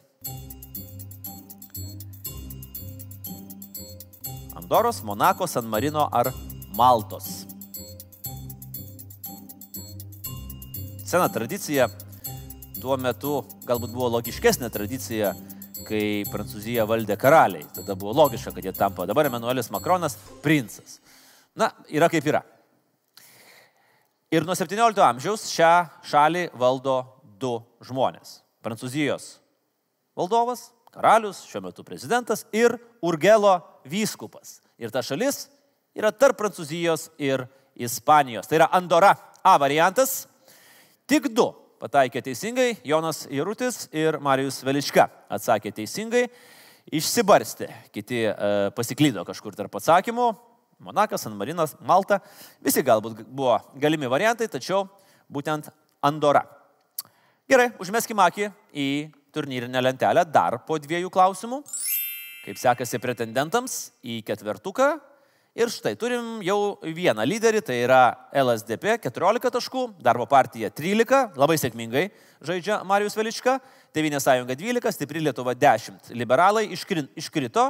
[4.68, 6.34] Andoros, Monako, San Marino ar
[6.76, 7.48] Maltos.
[11.06, 11.86] Sena tradicija,
[12.76, 15.30] tuo metu galbūt buvo logiškesnė tradicija,
[15.88, 17.64] kai Prancūzija valdė karaliai.
[17.78, 19.06] Tada buvo logiška, kad jie tampa.
[19.08, 21.00] Dabar Emanuelis Makronas princas.
[21.56, 22.44] Na, yra kaip yra.
[24.36, 25.72] Ir nuo 17 amžiaus šią
[26.12, 26.98] šalį valdo
[27.40, 28.42] du žmonės.
[28.68, 29.38] Prancūzijos
[30.12, 34.60] valdovas, karalius, šiuo metu prezidentas ir Urgelo vyskupas.
[34.78, 35.48] Ir ta šalis
[35.98, 37.46] yra tarp Prancūzijos ir
[37.78, 38.48] Ispanijos.
[38.50, 39.14] Tai yra Andora
[39.44, 40.26] A variantas.
[41.08, 41.48] Tik du
[41.80, 46.26] pataikė teisingai, Jonas Jarutis ir Marijus Velička atsakė teisingai.
[46.88, 48.36] Išsibarstė, kiti e,
[48.76, 50.28] pasiklydo kažkur tarp atsakymų,
[50.80, 52.20] Monakas, San Marinas, Malta.
[52.64, 54.86] Visi galbūt buvo galimi variantai, tačiau
[55.28, 55.72] būtent
[56.06, 56.44] Andora.
[57.50, 58.88] Gerai, užmeskime akį į
[59.36, 61.62] turnyrinę lentelę dar po dviejų klausimų.
[62.48, 64.94] Kaip sekasi pretendentams į ketvertuką.
[65.58, 71.58] Ir štai turim jau vieną lyderį, tai yra LSDP 14 taškų, darbo partija 13, labai
[71.60, 72.06] sėkmingai
[72.46, 73.58] žaidžia Marijus Velička,
[73.92, 76.14] Tevinė sąjunga 12, Stipri Lietuva 10.
[76.16, 77.66] Liberalai iškrito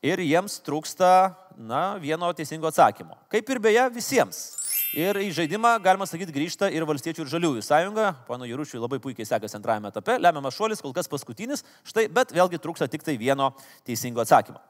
[0.00, 1.12] ir jiems trūksta
[1.58, 3.18] na, vieno teisingo atsakymo.
[3.32, 4.44] Kaip ir beje visiems.
[4.92, 8.10] Ir į žaidimą, galima sakyti, grįžta ir Valstiečių ir Žaliųjų sąjunga.
[8.26, 10.18] Pano Jūrušiui labai puikiai sekasi antrajame etape.
[10.20, 11.64] Lemiamas šuolis, kol kas paskutinis.
[11.88, 13.54] Štai, bet vėlgi trūksta tik tai vieno
[13.88, 14.60] teisingo atsakymo.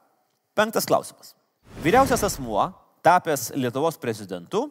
[0.55, 1.33] Penktas klausimas.
[1.83, 2.69] Vyriausias asmuo,
[3.03, 4.69] tapęs Lietuvos prezidentu,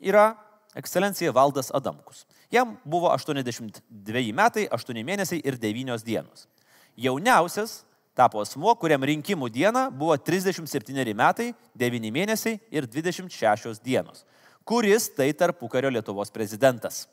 [0.00, 0.30] yra
[0.72, 2.24] ekscelencija Valdas Adamkus.
[2.48, 6.48] Jam buvo 82 metai, 8 mėnesiai ir 9 dienos.
[6.96, 7.82] Jauniausias
[8.14, 14.24] tapo asmuo, kuriam rinkimų diena buvo 37 metai, 9 mėnesiai ir 26 dienos,
[14.64, 17.08] kuris tai tarpukario Lietuvos prezidentas.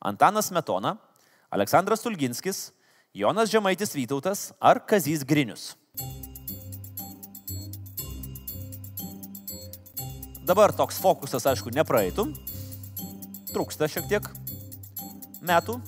[0.00, 0.96] Antanas Metona,
[1.50, 2.72] Aleksandras Tulginskis,
[3.14, 5.76] Jonas Žemaitis Vytautas ar Kazys Grinius.
[10.42, 12.32] Dabar toks fokusas, aišku, nepraeitum.
[13.52, 14.26] Trūksta šiek tiek
[15.44, 15.78] metų,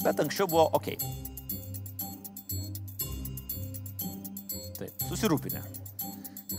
[0.00, 0.94] bet anksčiau buvo ok.
[4.78, 5.73] Taip, susirūpinę.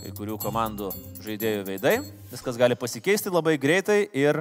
[0.05, 0.91] Kai kurių komandų
[1.25, 1.95] žaidėjų veidai,
[2.29, 4.37] viskas gali pasikeisti labai greitai ir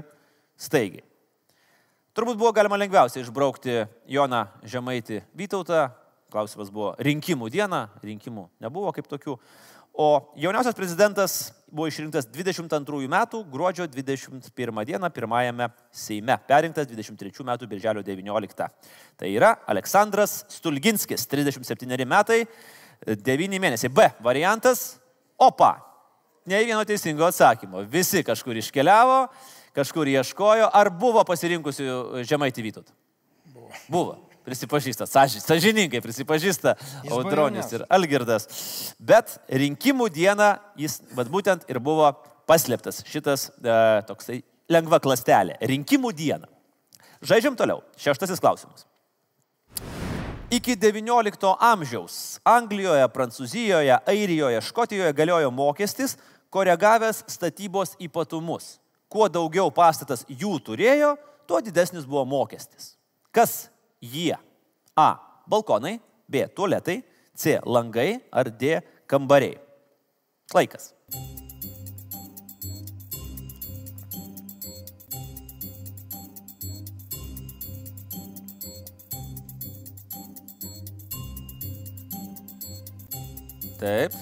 [0.60, 1.00] staigiai.
[2.12, 3.78] Turbūt buvo galima lengviausiai išbraukti
[4.12, 5.86] Joną Žemaitį Vytautą.
[6.28, 9.38] Klausimas buvo rinkimų diena, rinkimų nebuvo kaip tokių.
[9.96, 11.36] O jauniausias prezidentas
[11.72, 18.68] buvo išrinktas 22 metų gruodžio 21 dieną pirmajame Seime, perinktas 23 metų birželio 19.
[19.16, 22.42] Tai yra Aleksandras Stulginskis, 37 metai,
[23.08, 23.88] 9 mėnesiai.
[23.88, 24.98] B variantas-
[25.38, 25.72] opa.
[26.46, 27.80] Ne vieno teisingo atsakymo.
[27.88, 29.24] Visi kažkur iškeliavo,
[29.76, 30.68] kažkur ieškojo.
[30.68, 32.92] Ar buvo pasirinkusių žemaitį Vytut?
[33.48, 33.70] Buvo.
[33.88, 34.14] Buvo.
[34.44, 36.74] Prisipažįsta, sažininkai prisipažįsta
[37.16, 38.44] Audronis ir Algirdas.
[39.00, 42.10] Bet rinkimų dieną jis, vad būtent, ir buvo
[42.44, 45.56] paslėptas šitas e, toksai lengva klastelė.
[45.64, 46.50] Rinkimų dieną.
[47.24, 47.80] Žaidžiam toliau.
[47.96, 48.84] Šeštasis klausimas.
[50.54, 56.14] Iki XIX amžiaus Anglijoje, Prancūzijoje, Airijoje, Škotijoje galiojo mokestis,
[56.50, 58.76] koregavęs statybos ypatumus.
[59.10, 61.16] Kuo daugiau pastatas jų turėjo,
[61.50, 62.92] tuo didesnis buvo mokestis.
[63.34, 63.66] Kas
[63.98, 64.36] jie?
[64.94, 65.08] A.
[65.50, 65.98] Balkonai,
[66.30, 66.46] B.
[66.46, 67.00] Tualetai,
[67.34, 67.58] C.
[67.66, 68.78] Langai ar D.
[69.10, 69.58] Kambariai.
[70.54, 70.92] Laikas.
[83.84, 84.14] Taip,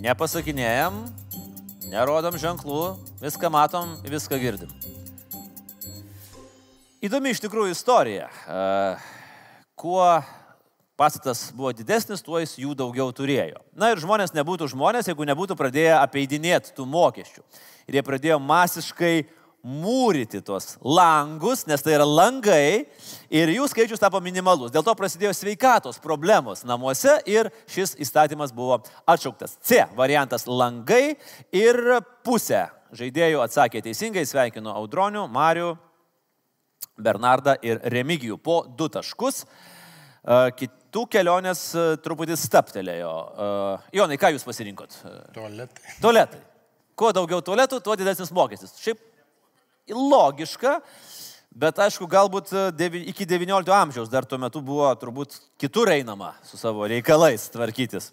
[0.00, 0.94] nepasakinėjom,
[1.90, 2.84] nerodom ženklų,
[3.20, 4.70] viską matom, viską girdim.
[7.04, 8.30] Įdomi iš tikrųjų istorija.
[8.32, 8.62] E,
[9.76, 10.06] kuo
[10.96, 13.60] pastatas buvo didesnis, tuo jis jų daugiau turėjo.
[13.76, 17.44] Na ir žmonės nebūtų žmonės, jeigu nebūtų pradėję apeidinėti tų mokesčių.
[17.84, 19.14] Ir jie pradėjo masiškai
[19.64, 22.84] mūryti tuos langus, nes tai yra langai
[23.32, 24.72] ir jų skaičius tapo minimalus.
[24.74, 29.56] Dėl to prasidėjo sveikatos problemos namuose ir šis įstatymas buvo atšauktas.
[29.64, 31.16] C variantas langai
[31.48, 31.80] ir
[32.26, 35.72] pusė žaidėjų atsakė teisingai, sveikinu Audronių, Marių,
[37.00, 39.42] Bernardą ir Remigijų po du taškus.
[40.60, 41.64] Kitų kelionės
[42.04, 43.14] truputį staptelėjo.
[43.96, 44.94] Jonai, ką jūs pasirinkot?
[45.34, 45.96] Tualetai.
[46.04, 46.38] Tualetai.
[46.94, 48.76] Kuo daugiau tualetų, tuo didesnis mokestis.
[48.78, 49.00] Šiaip
[49.92, 50.78] logiška,
[51.54, 56.58] bet aišku, galbūt devi, iki XIX amžiaus dar tuo metu buvo turbūt kitur einama su
[56.60, 58.10] savo reikalais tvarkytis.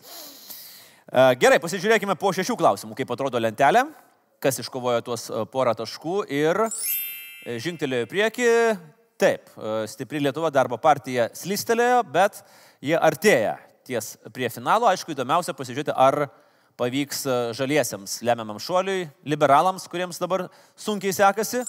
[1.12, 3.86] Gerai, pasižiūrėkime po šešių klausimų, kaip atrodo lentelė,
[4.42, 6.62] kas iškovojo tuos porą taškų ir
[7.46, 8.52] žingtelėjo į priekį.
[9.22, 9.52] Taip,
[9.92, 12.40] stipri Lietuva darbo partija slystelėjo, bet
[12.82, 14.88] jie artėja ties prie finalo.
[14.90, 16.26] Aišku, įdomiausia pasižiūrėti, ar
[16.80, 17.24] pavyks
[17.58, 20.48] žaliesiems lemiamam šuoliui, liberalams, kuriems dabar
[20.80, 21.64] sunkiai sekasi,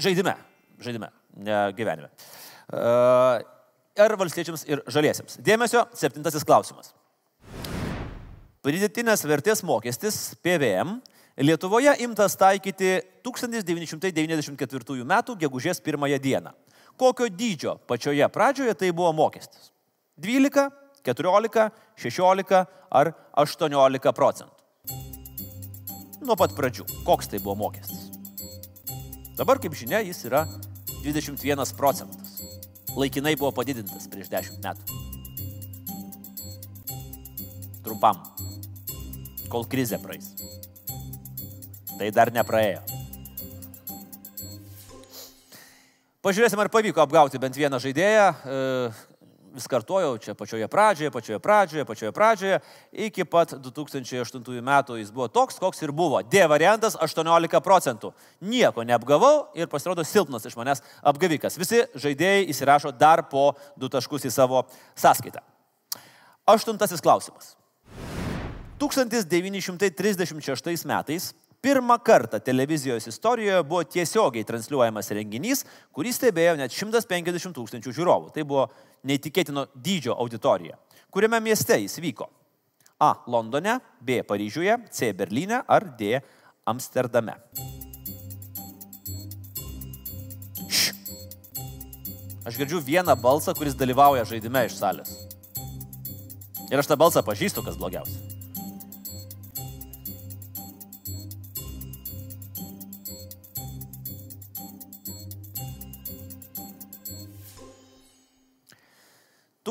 [0.00, 0.36] žaidime,
[0.82, 2.10] žaidime, ne gyvenime.
[4.02, 5.38] Ir valstiečiams, ir žaliesiems.
[5.44, 6.94] Dėmesio, septintasis klausimas.
[8.62, 11.00] Pridėtinės vertės mokestis PVM
[11.40, 15.14] Lietuvoje imtas taikyti 1994 m.
[15.40, 16.52] gegužės 1 dieną.
[17.00, 19.72] Kokio dydžio pačioje pradžioje tai buvo mokestis?
[20.20, 20.68] 12,
[21.06, 24.62] 14, 16 ar 18 procentų.
[26.22, 26.86] Nuo pat pradžių.
[27.06, 28.12] Koks tai buvo mokestis?
[29.34, 30.44] Dabar, kaip žinia, jis yra
[31.02, 32.36] 21 procentas.
[32.94, 35.00] Laikinai buvo padidintas prieš 10 metų.
[37.82, 38.22] Trumpam.
[39.50, 40.30] Kol krizė praeis.
[41.98, 42.82] Tai dar nepraėjo.
[46.22, 48.28] Pažiūrėsim, ar pavyko apgauti bent vieną žaidėją.
[49.52, 52.58] Vis kartojau, čia pačioje pradžioje, pačioje pradžioje, pačioje pradžioje.
[53.04, 56.24] Iki pat 2008 metų jis buvo toks, koks ir buvo.
[56.24, 58.16] D variantas 18 procentų.
[58.40, 61.60] Nieko neapgavau ir pasirodo silpnas iš manęs apgavikas.
[61.60, 64.64] Visi žaidėjai įsirašo dar po du taškus į savo
[64.96, 65.44] sąskaitą.
[66.48, 67.52] Aštuntasis klausimas.
[68.80, 75.62] 1936 metais pirmą kartą televizijos istorijoje buvo tiesiogiai transliuojamas renginys,
[75.94, 78.32] kurį stebėjo net 150 tūkstančių žiūrovų.
[78.34, 78.66] Tai buvo
[79.06, 80.78] neįtikėtino dydžio auditorija.
[81.12, 82.28] Kuriame mieste jis vyko?
[83.02, 83.14] A.
[83.26, 84.22] Londone, B.
[84.26, 85.12] Paryžiuje, C.
[85.12, 86.18] Berlyne ar D.
[86.66, 87.34] Amsterdame.
[90.68, 90.94] Š.
[92.46, 95.14] Aš girdžiu vieną balsą, kuris dalyvauja žaidime iš salės.
[96.70, 98.31] Ir aš tą balsą pažįstu, kas blogiausia.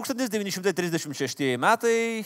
[0.08, 2.26] 1936 metai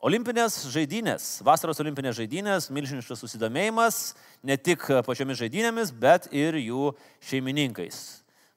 [0.00, 3.98] Olimpinės žaidynės, vasaros olimpinės žaidynės, milžiniškas susidomėjimas
[4.48, 6.94] ne tik pačiomis žaidynėmis, bet ir jų
[7.28, 7.98] šeimininkais.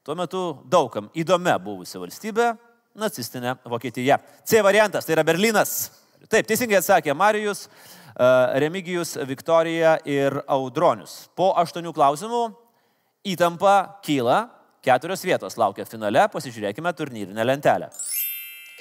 [0.07, 2.53] Tuo metu daugam įdomia buvusi valstybė-
[3.03, 4.21] nacistinė Vokietija.
[4.45, 5.91] C variantas tai yra Berlynas.
[6.29, 7.67] Taip, teisingai atsakė Marijus,
[8.15, 11.27] Remigijus, Viktorija ir Audronius.
[11.35, 12.55] Po aštuonių klausimų
[13.25, 14.49] įtampa kyla,
[14.81, 17.89] keturios vietos laukia finale, pasižiūrėkime turnyrinę lentelę.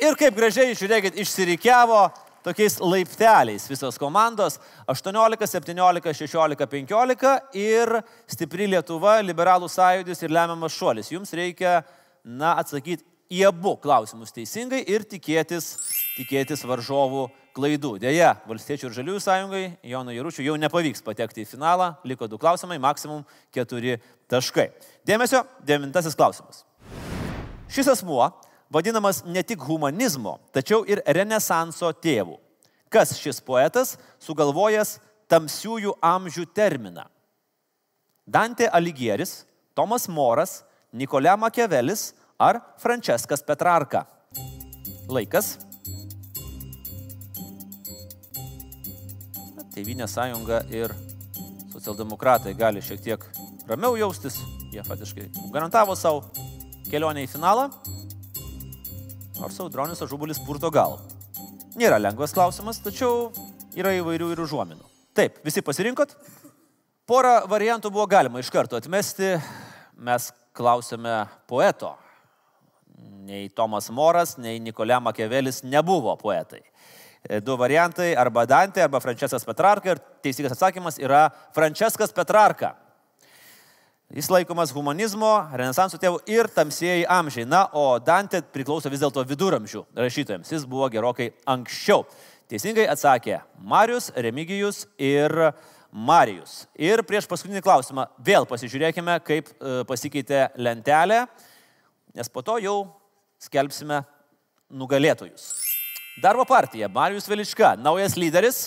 [0.03, 2.01] Ir kaip gražiai, žiūrėkit, išsirikiavo
[2.43, 4.57] tokiais laipteliais visos komandos
[4.91, 7.93] 18, 17, 16, 15 ir
[8.27, 11.13] stipri Lietuva, liberalų sąjūdis ir lemiamas šuolis.
[11.15, 11.85] Jums reikia,
[12.27, 15.77] na, atsakyti į abu klausimus teisingai ir tikėtis,
[16.19, 17.95] tikėtis varžovų klaidų.
[18.03, 22.83] Deja, Valstiečių ir Žaliųjų sąjungai, Jono Jaručių jau nepavyks patekti į finalą, liko du klausimai,
[22.83, 23.23] maksimum
[23.55, 24.73] keturi taškai.
[25.07, 26.65] Dėmesio, devintasis klausimas.
[27.71, 28.33] Šis asmuo
[28.73, 32.39] vadinamas ne tik humanizmo, tačiau ir renesanso tėvų.
[32.93, 34.97] Kas šis poetas sugalvojęs
[35.33, 37.05] tamsiųjų amžių terminą?
[38.25, 39.43] Dante Aligieris,
[39.77, 40.63] Tomas Moras,
[40.93, 44.07] Nikolė Makiavelis ar Franceskas Petrarka?
[45.09, 45.57] Laikas.
[49.73, 50.93] Tevinė sąjunga ir
[51.73, 53.25] socialdemokratai gali šiek tiek
[53.69, 54.37] ramiau jaustis,
[54.73, 56.29] jie faktiškai garantavo savo
[56.93, 57.71] kelionę į finalą
[59.43, 61.01] nors audronis ažubulis purto gal.
[61.75, 63.33] Nėra lengvas klausimas, tačiau
[63.75, 64.85] yra įvairių ir užuominų.
[65.19, 66.15] Taip, visi pasirinkot?
[67.11, 69.35] Porą variantų buvo galima iš karto atmesti.
[69.99, 71.97] Mes klausėme poeto.
[73.27, 76.63] Nei Tomas Moras, nei Nikolė Makiavelis nebuvo poetai.
[77.27, 79.91] E, Du variantai- arba Dantė, arba Franceskas Petrarka.
[79.91, 82.77] Ir teisingas atsakymas yra Franceskas Petrarka.
[84.13, 87.47] Jis laikomas humanizmo, renesanso tėvų ir tamsieji amžiai.
[87.49, 90.51] Na, o Dantė priklauso vis dėlto viduramžių rašytojams.
[90.53, 92.05] Jis buvo gerokai anksčiau.
[92.53, 95.33] Teisingai atsakė Marius, Remigijus ir
[95.89, 96.67] Marijus.
[96.77, 101.23] Ir prieš paskutinį klausimą vėl pasižiūrėkime, kaip e, pasikeitė lentelė,
[102.13, 102.77] nes po to jau
[103.41, 104.03] skelbsime
[104.69, 105.55] nugalėtojus.
[106.21, 108.67] Darbo partija Marijus Velička, naujas lyderis.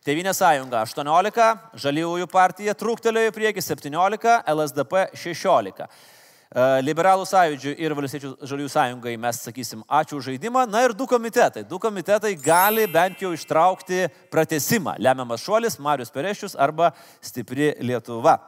[0.00, 1.46] Tevinė sąjunga 18,
[1.82, 5.84] Žaliųjų partija trūktelėjo į priekį 17, LSDP 16.
[5.84, 10.64] E, Liberalų sąjūdžių ir Valstiečių žaliųjų sąjungai mes sakysim ačiū už žaidimą.
[10.72, 11.66] Na ir du komitetai.
[11.68, 14.96] Du komitetai gali bent jau ištraukti pratesimą.
[15.04, 18.38] Lemiamas šuolis Marius Perešius arba Stipri Lietuva.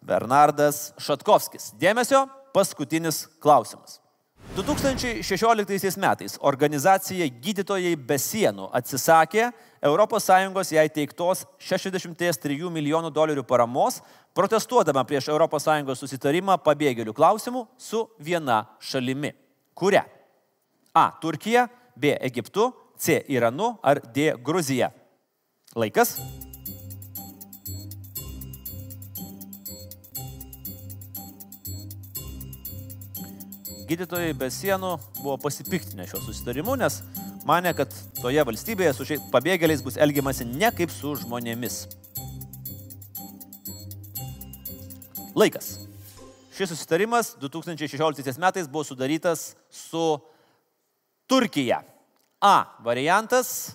[0.00, 1.74] Bernardas Šatkovskis.
[1.76, 2.24] Dėmesio,
[2.56, 4.01] paskutinis klausimas.
[4.52, 9.46] 2016 metais organizacija Gydytojai be sienų atsisakė
[9.80, 14.02] ES jai teiktos 63 milijonų dolerių paramos,
[14.36, 19.32] protestuodama prieš ES susitarimą pabėgėlių klausimų su viena šalimi.
[19.74, 20.04] Kuria?
[20.92, 21.10] A.
[21.20, 22.12] Turkija, B.
[22.20, 23.24] Egiptu, C.
[23.28, 24.34] Iranu ar D.
[24.36, 24.92] Gruzija.
[25.74, 26.18] Laikas.
[33.92, 36.94] Gydytojai be sienų buvo pasipiktinę šio susitarimu, nes
[37.44, 41.76] mane, kad toje valstybėje su šiais pabėgėliais bus elgiamasi ne kaip su žmonėmis.
[45.36, 45.68] Laikas.
[46.56, 50.06] Šis susitarimas 2016 metais buvo sudarytas su
[51.28, 51.82] Turkija.
[52.40, 53.74] A variantas.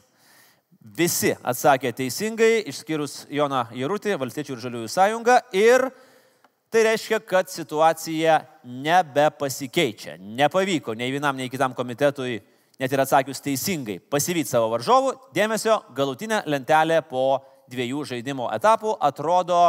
[0.97, 5.41] Visi atsakė teisingai, išskyrus Joną Jarutį, Valstiečių ir Žaliųjų sąjungą.
[5.53, 5.91] Ir
[6.71, 10.17] tai reiškia, kad situacija nebepasikeičia.
[10.19, 12.39] Nepavyko nei vienam, nei kitam komitetui,
[12.79, 15.13] net ir atsakius teisingai, pasivyti savo varžovų.
[15.35, 17.29] Dėmesio, galutinė lentelė po
[17.71, 19.61] dviejų žaidimo etapų atrodo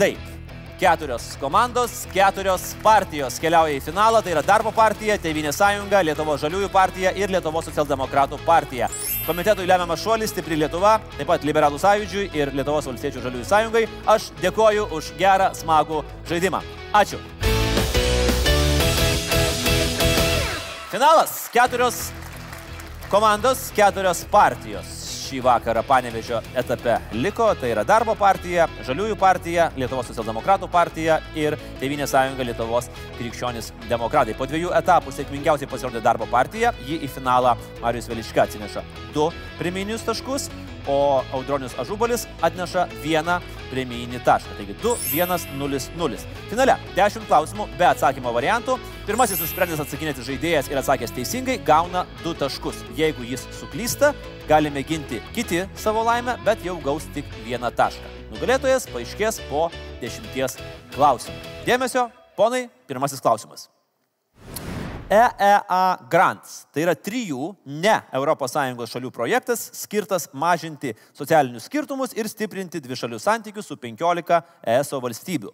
[0.00, 0.43] taip.
[0.78, 4.18] Keturios komandos, keturios partijos keliauja į finalą.
[4.24, 8.88] Tai yra Darbo partija, Tevinė sąjunga, Lietuvo žaliųjų partija ir Lietuvo socialdemokratų partija.
[9.26, 13.84] Komitetui lemiamas šuolis, stipri Lietuva, taip pat Liberalų sąjūdžiui ir Lietuvos valstiečių žaliųjų sąjungai.
[14.16, 16.64] Aš dėkoju už gerą, smagų žaidimą.
[16.90, 17.22] Ačiū.
[20.90, 21.38] Finalas.
[21.54, 22.08] Keturios
[23.14, 25.03] komandos, keturios partijos
[25.34, 27.48] šį vakarą Panevežio etape liko.
[27.58, 34.36] Tai yra Darbo partija, Žaliųjų partija, Lietuvos socialdemokratų partija ir Tevinė sąjunga Lietuvos krikščionis demokratai.
[34.38, 36.72] Po dviejų etapų sėkmingiausiai pasirodė Darbo partija.
[36.86, 40.50] Ji į finalą Marijus Veliška atsineša du preminius taškus,
[40.86, 43.38] o Audronius Ažubalis atneša vieną
[43.70, 44.56] premijinį tašką.
[44.58, 46.24] Taigi 2-1-0-0.
[46.50, 48.78] Finale 10 klausimų be atsakymo variantų.
[49.08, 52.82] Pirmasis nusprendęs atsakinėti žaidėjas ir atsakęs teisingai gauna 2 taškus.
[52.98, 54.14] Jeigu jis suklysta,
[54.48, 58.12] gali mėginti kiti savo laimę, bet jau gaus tik vieną tašką.
[58.34, 59.68] Nugalėtojas paaiškės po
[60.02, 60.58] 10
[60.96, 61.38] klausimų.
[61.68, 63.73] Dėmesio, ponai, pirmasis klausimas.
[65.10, 66.64] EEA Grants.
[66.72, 73.68] Tai yra trijų ne ES šalių projektas skirtas mažinti socialinius skirtumus ir stiprinti dvišalius santykius
[73.68, 74.40] su 15
[74.76, 75.52] ESO valstybių.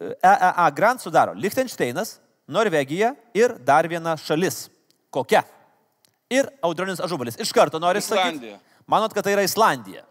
[0.00, 2.18] EEA Grant sudaro Liechtensteinas,
[2.48, 4.66] Norvegija ir dar viena šalis.
[5.12, 5.44] Kokia?
[6.32, 7.36] Ir Audronis Ažubalis.
[7.40, 8.56] Iš karto noriu sakyti.
[8.88, 10.02] Manot, kad tai yra Islandija?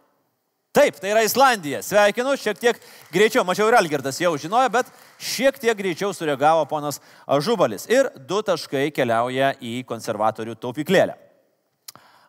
[0.71, 1.81] Taip, tai yra Islandija.
[1.83, 2.77] Sveikinu, šiek tiek
[3.11, 4.87] greičiau, mačiau ir Algirdas jau žinojo, bet
[5.19, 7.89] šiek tiek greičiau sureagavo ponas Ažubalis.
[7.91, 11.17] Ir du taškai keliauja į konservatorių taupyklėlę.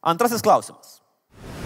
[0.03, 0.99] Antrasis klausimas.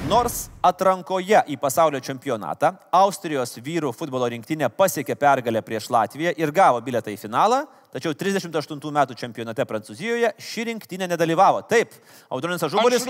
[0.06, 6.84] Nors atrankoje į pasaulio čempionatą Austrijos vyrų futbolo rinktinė pasiekė pergalę prieš Latviją ir gavo
[6.84, 11.64] biletą į finalą, tačiau 38 metų čempionate Prancūzijoje ši rinktinė nedalyvavo.
[11.72, 11.96] Taip,
[12.28, 13.08] Audronis Ažubalis.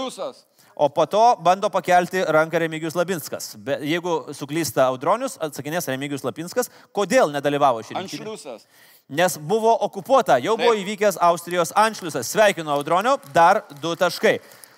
[0.76, 3.54] O po to bando pakelti ranką Remigijus Labinskas.
[3.56, 8.02] Be, jeigu suklysta Audronius, atsakinės Remigijus Labinskas, kodėl nedalyvavo rinktinį.
[8.02, 8.66] Anšliusas.
[9.08, 10.82] Nes buvo okupuota, jau buvo Taip.
[10.82, 12.28] įvykęs Austrijos Anšliusas.
[12.28, 14.34] Sveikinu Audronio, dar du taškai.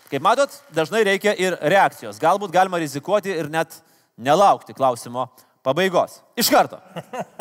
[0.09, 2.21] Kaip matot, dažnai reikia ir reakcijos.
[2.23, 3.81] Galbūt galima rizikuoti ir net
[4.15, 5.27] nelaukti klausimo
[5.67, 6.21] pabaigos.
[6.39, 6.79] Iš karto.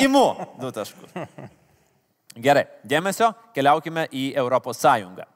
[0.02, 0.24] Imu
[0.58, 1.14] du taškus.
[2.42, 5.30] Gerai, dėmesio, keliaukime į Europos Sąjungą.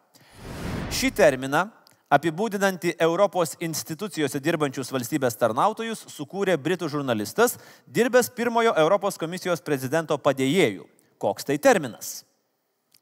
[0.90, 1.68] Šį terminą
[2.12, 7.56] apibūdinantį Europos institucijose dirbančius valstybės tarnautojus sukūrė britų žurnalistas,
[7.88, 10.86] dirbęs pirmojo Europos komisijos prezidento padėjėjų.
[11.22, 12.22] Koks tai terminas?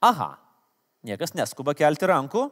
[0.04, 0.36] Aha,
[1.04, 2.50] niekas neskuba kelti rankų.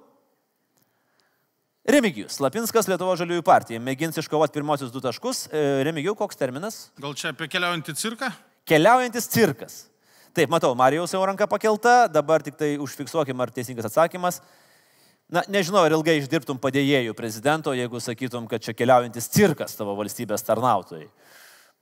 [1.88, 5.46] Remigijus, Lapinskas Lietuvo žaliųjų partija, mėgins iškovoti pirmosius du taškus.
[5.48, 6.90] E, Remigijau, koks terminas?
[7.00, 8.32] Gal čia apie keliaujantį cirką?
[8.68, 9.78] Keliaujantis cirkas.
[10.36, 14.42] Taip, matau, Marijaus jau ranka pakelta, dabar tik tai užfiksuokim, ar teisingas atsakymas.
[15.28, 20.46] Na, nežinau, ar ilgai išdirbtum padėjėjų prezidento, jeigu sakytum, kad čia keliaujantis cirkas tavo valstybės
[20.48, 21.10] tarnautojai.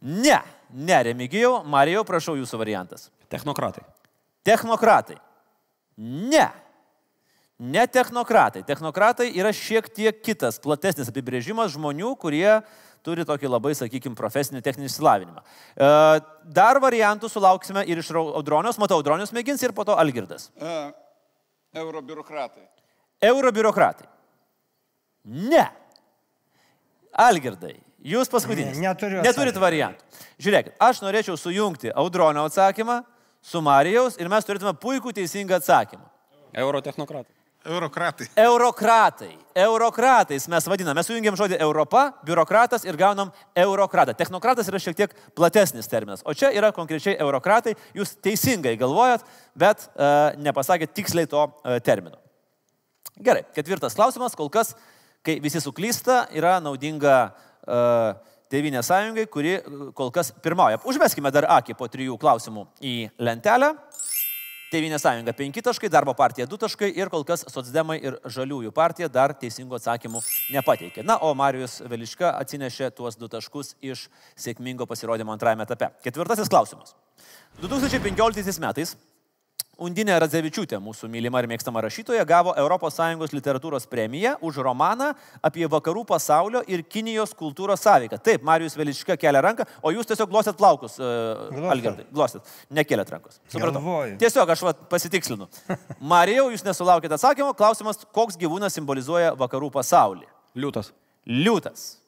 [0.01, 0.39] Ne,
[0.73, 3.11] ne, Remigijau, Marijau, prašau jūsų variantas.
[3.29, 3.85] Technokratai.
[4.45, 5.19] Technokratai.
[5.97, 6.47] Ne.
[7.61, 8.65] Ne technokratai.
[8.67, 12.49] Technokratai yra šiek tiek kitas, platesnis apibrėžimas žmonių, kurie
[13.05, 15.43] turi tokį labai, sakykime, profesinį techninį išsilavinimą.
[15.45, 15.89] E,
[16.57, 18.81] Dar variantų sulauksime ir iš Audronios.
[18.81, 20.49] Matau, Audronios mėgins ir po to Algirdas.
[20.57, 20.77] E,
[23.21, 24.07] Eurobiurokratai.
[24.07, 24.11] Eurobiurokratai.
[25.25, 25.65] Ne.
[27.15, 28.75] Algirdai, jūs paskutinis.
[28.77, 30.03] Ne, neturiu Neturit variantų.
[30.41, 32.99] Žiūrėkit, aš norėčiau sujungti Audronio atsakymą
[33.45, 36.05] su Marijaus ir mes turėtume puikų teisingą atsakymą.
[36.55, 37.31] Eurotechnokratai.
[37.65, 38.27] Eurokratai.
[38.37, 39.31] Eurokratai.
[39.57, 40.99] Eurokratais mes vadiname.
[40.99, 44.13] Mes sujungiam žodį Europa, biurokratas ir gaunam eurokratą.
[44.13, 46.21] Technokratas yra šiek tiek platesnis terminas.
[46.21, 47.73] O čia yra konkrečiai eurokratai.
[47.97, 49.25] Jūs teisingai galvojat,
[49.57, 52.19] bet uh, nepasakėt tiksliai to uh, termino.
[53.15, 54.35] Gerai, ketvirtas klausimas.
[54.35, 54.73] Kol kas,
[55.23, 60.81] kai visi suklysta, yra naudinga uh, Tevinė sąjungai, kuri uh, kol kas pirmauja.
[60.85, 63.71] Užmeskime dar akį po trijų klausimų į lentelę.
[64.73, 69.07] Tevinė sąjunga 5 taškai, darbo partija 2 taškai ir kol kas Sotsdemai ir Žaliųjų partija
[69.07, 70.19] dar teisingų atsakymų
[70.51, 71.05] nepateikė.
[71.07, 75.93] Na, o Marijus Veliška atsinešė tuos 2 taškus iš sėkmingo pasirodymo antrajame etape.
[76.03, 76.97] Ketvirtasis klausimas.
[77.63, 78.97] 2015 metais
[79.75, 85.09] Undinė Radzevičiūtė, mūsų mylima ir mėgstama rašytoja, gavo ES literatūros premiją už romaną
[85.43, 88.19] apie vakarų pasaulio ir Kinijos kultūros sąveiką.
[88.23, 92.07] Taip, Marijus Veliška kelia ranką, o jūs tiesiog glostėt plaukus, uh, Algirdai.
[92.13, 93.41] Glostėt, nekeliat rankos.
[93.51, 93.81] Supratau.
[93.81, 94.15] Galvoju.
[94.23, 95.49] Tiesiog aš vat, pasitikslinu.
[96.13, 97.51] Marijau, jūs nesulaukėte atsakymo.
[97.59, 100.27] Klausimas, koks gyvūnas simbolizuoja vakarų pasaulį?
[100.55, 100.93] Liūtas.
[101.27, 102.04] Liūtas.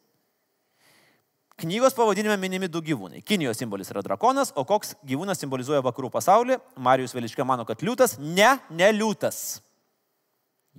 [1.57, 3.23] Knygos pavadinime minimi du gyvūnai.
[3.25, 6.59] Kinijos simbolis yra drakonas, o koks gyvūnas simbolizuoja vakarų pasaulį?
[6.85, 8.19] Marijus Veliškė mano, kad liūtas.
[8.21, 9.39] Ne, ne liūtas.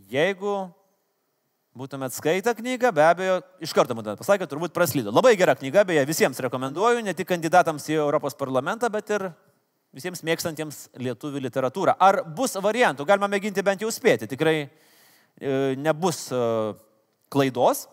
[0.06, 0.52] Jeigu
[1.78, 5.10] būtumėt skaitę knygą, be abejo, iš karto būtumėt pasakę, turbūt praslydo.
[5.10, 9.28] Labai gera knyga, beje, visiems rekomenduoju, ne tik kandidatams į Europos parlamentą, bet ir
[9.98, 11.98] visiems mėgstantiems lietuvių literatūrą.
[11.98, 13.02] Ar bus variantų?
[13.08, 14.30] Galima mėginti bent jau spėti.
[14.30, 14.70] Tikrai e,
[15.74, 16.42] nebus e,
[17.34, 17.88] klaidos.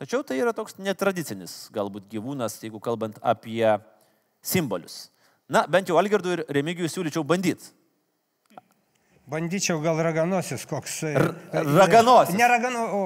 [0.00, 3.66] Tačiau tai yra toks netradicinis galbūt gyvūnas, jeigu kalbant apie
[4.40, 5.10] simbolius.
[5.50, 7.74] Na, bent jau Algirdui ir Remigijui siūlyčiau bandyti.
[9.30, 11.02] Bandyčiau gal raganosis koks.
[11.06, 11.12] e,
[11.52, 12.34] raganosis.
[12.38, 13.02] Ne ragano, o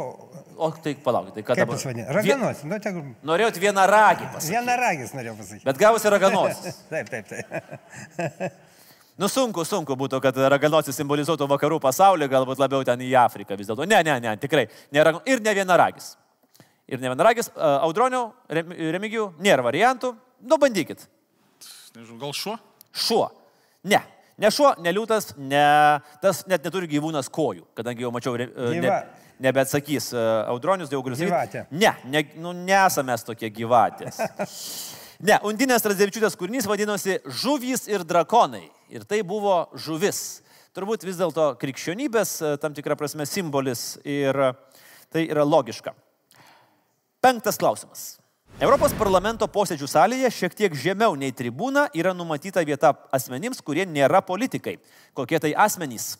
[0.56, 1.78] O tai palaukit, tai ką dabar?
[2.14, 2.62] Raganosis.
[2.70, 3.00] Nu, tegu...
[3.26, 4.52] Norėjot vieną ragį pasakyti.
[4.54, 5.66] Viena ragis norėjau pasakyti.
[5.66, 6.76] Bet gavosi raganosis.
[6.92, 8.44] taip, taip, taip.
[9.14, 13.68] Nu sunku, sunku būtų, kad raganosis simbolizuotų vakarų pasaulį, galbūt labiau ten į Afriką vis
[13.70, 13.86] dėlto.
[13.86, 14.64] Ne, ne, ne, tikrai.
[14.90, 16.16] Ne, ir ne viena ragis.
[16.90, 17.48] Ir ne viena ragis.
[17.56, 20.12] Audronio, Remigijų, nėra variantų.
[20.44, 21.06] Nu, bandykit.
[21.94, 22.58] Nežinau, gal šuo?
[22.92, 23.28] Šuo.
[23.88, 24.02] Ne.
[24.38, 25.62] Ne šuo, ne liūtas, ne,
[26.18, 28.48] tas net neturi gyvūnas kojų, kadangi jau mačiau, re-
[28.82, 28.96] ne,
[29.46, 31.62] nebeatsakys e, Audronius, jau galiu Gyvatė.
[31.62, 31.78] sakyti.
[31.78, 34.18] Ne, ne, nu, nesame mes tokie gyvatės.
[35.24, 38.64] Ne, Undinės Radzevičiūtės kūrinys vadinosi Žuvys ir drakonai.
[38.92, 40.42] Ir tai buvo žuvis.
[40.74, 44.48] Turbūt vis dėlto krikščionybės e, tam tikrą prasme simbolis ir e,
[45.14, 45.94] tai yra logiška.
[47.24, 48.18] Penktas klausimas.
[48.60, 54.20] Europos parlamento posėdžių salėje šiek tiek žemiau nei tribūna yra numatyta vieta asmenims, kurie nėra
[54.22, 54.76] politikai.
[55.16, 56.18] Kokie tai asmenys?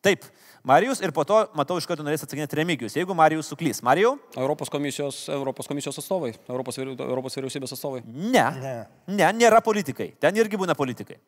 [0.00, 0.22] Taip,
[0.62, 2.94] Marijus ir po to, matau, iš karto norės atsakinėti Remigijus.
[2.96, 3.82] Jeigu Marijus suklys.
[3.84, 4.14] Marijau?
[4.38, 8.04] Europos komisijos, Europos komisijos atstovai, Europos, Europos vyriausybės atstovai.
[8.06, 8.46] Ne.
[8.62, 8.74] Ne.
[9.10, 10.12] Ne, nėra politikai.
[10.22, 11.18] Ten irgi būna politikai.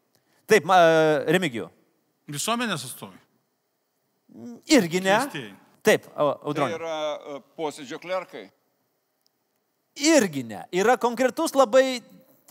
[0.49, 0.71] Taip,
[1.35, 1.67] Remigijų.
[2.31, 3.19] Visuomenės atstovai.
[4.71, 5.19] Irgi ne.
[5.19, 5.53] Keistieji.
[5.83, 6.77] Taip, Tai Audronė.
[6.79, 6.97] yra
[7.37, 8.45] e, posėdžio klerkai.
[9.99, 10.63] Irgi ne.
[10.73, 12.01] Yra konkretus labai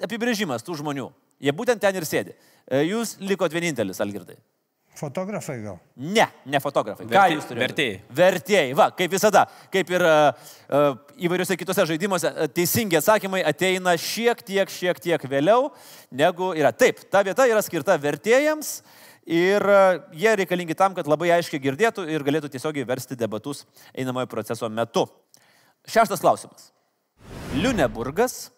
[0.03, 1.07] apibrėžimas tų žmonių.
[1.41, 2.35] Jie būtent ten ir sėdi.
[2.69, 4.35] E, Jūs likot vienintelis, Algirdai.
[4.99, 5.77] Fotografai gal.
[5.95, 7.05] Ne, ne fotografai.
[7.07, 7.63] Ką Vertė- jūs turite?
[7.63, 7.99] vertėjai.
[8.19, 8.73] Vertėjai.
[8.75, 14.43] Va, kaip visada, kaip ir uh, uh, įvairiuose kitose žaidimuose, uh, teisingi atsakymai ateina šiek
[14.45, 15.71] tiek, šiek tiek vėliau,
[16.11, 16.73] negu yra.
[16.75, 18.81] Taip, ta vieta yra skirta vertėjams
[19.31, 23.63] ir uh, jie reikalingi tam, kad labai aiškiai girdėtų ir galėtų tiesiogiai versti debatus
[23.95, 25.05] einamojo proceso metu.
[25.87, 26.69] Šeštas klausimas.
[27.55, 28.51] Liuneburgas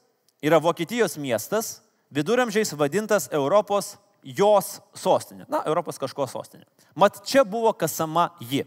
[0.44, 1.78] yra Vokietijos miestas,
[2.14, 5.46] viduramžiais vadintas Europos jos sostinė.
[5.52, 6.66] Na, Europos kažko sostinė.
[6.96, 8.64] Mat, čia buvo kasama ji.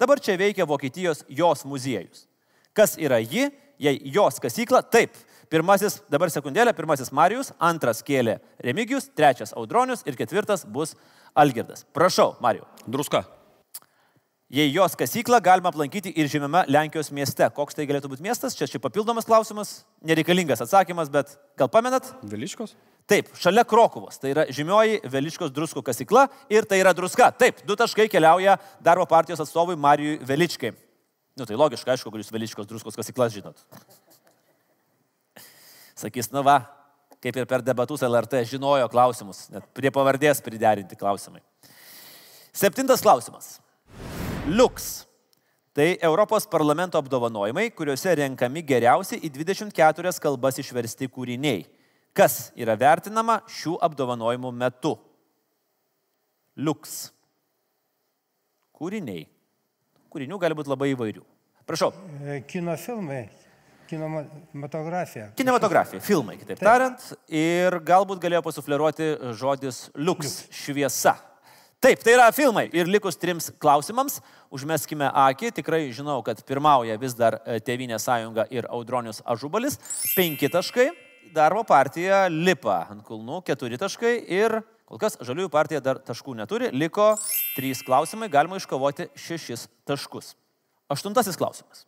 [0.00, 2.26] Dabar čia veikia Vokietijos jos muziejus.
[2.76, 3.48] Kas yra ji,
[3.80, 4.82] jei jos kasykla?
[4.92, 5.16] Taip.
[5.50, 10.94] Pirmasis, dabar sekundėlė, pirmasis Marijus, antras kėlė Remigijus, trečias Audronius ir ketvirtas bus
[11.34, 11.84] Algirdas.
[11.94, 12.66] Prašau, Marijau.
[12.86, 13.24] Druska.
[14.50, 17.46] Jei jos kasyklą galima aplankyti ir žymiame Lenkijos mieste.
[17.54, 18.56] Koks tai galėtų būti miestas?
[18.58, 22.08] Čia šiaip papildomas klausimas, nereikalingas atsakymas, bet gal pamenat?
[22.26, 22.74] Viliškos.
[23.06, 24.18] Taip, šalia Krokuvos.
[24.18, 27.30] Tai yra žymioji Veličkos druskų kasykla ir tai yra druska.
[27.30, 30.74] Taip, du taškai keliauja darbo partijos atstovui Marijui Veličkai.
[31.38, 33.62] Nu tai logiška, aišku, kad jūs Veličkos druskos kasyklas žinot.
[35.94, 36.58] Sakys, na va,
[37.20, 41.42] kaip ir per debatus LRT žinojo klausimus, net prie pavardės priderinti klausimai.
[42.52, 43.58] Septintas klausimas.
[44.48, 45.06] Liuks.
[45.76, 51.62] Tai Europos parlamento apdovanojimai, kuriuose renkami geriausi į 24 kalbas išversti kūriniai.
[52.16, 54.96] Kas yra vertinama šių apdovanojimų metu?
[56.58, 57.12] Liuks.
[58.74, 59.28] Kūriniai.
[60.10, 61.22] Kūrinių gali būti labai įvairių.
[61.70, 61.92] Prašau.
[62.50, 63.28] Kino filmai,
[63.90, 65.30] kinematografija.
[65.38, 66.66] Kinematografija, filmai, kitaip Taip.
[66.66, 67.08] tariant.
[67.26, 71.16] Ir galbūt galėjo pasufleruoti žodis liuks, šviesa.
[71.80, 72.66] Taip, tai yra filmai.
[72.76, 74.18] Ir likus trims klausimams,
[74.52, 75.48] užmeskime akį.
[75.56, 79.78] Tikrai žinau, kad pirmauja vis dar e, Tevinė sąjunga ir Audronius Ažubalis.
[80.12, 80.90] Penki taškai.
[81.32, 84.12] Darbo partija lipa ant kulnų, keturi taškai.
[84.28, 86.68] Ir kol kas žaliųjų partija dar taškų neturi.
[86.76, 87.14] Liko
[87.56, 90.34] trys klausimai, galima iškovoti šešis taškus.
[90.92, 91.86] Aštuntasis klausimas.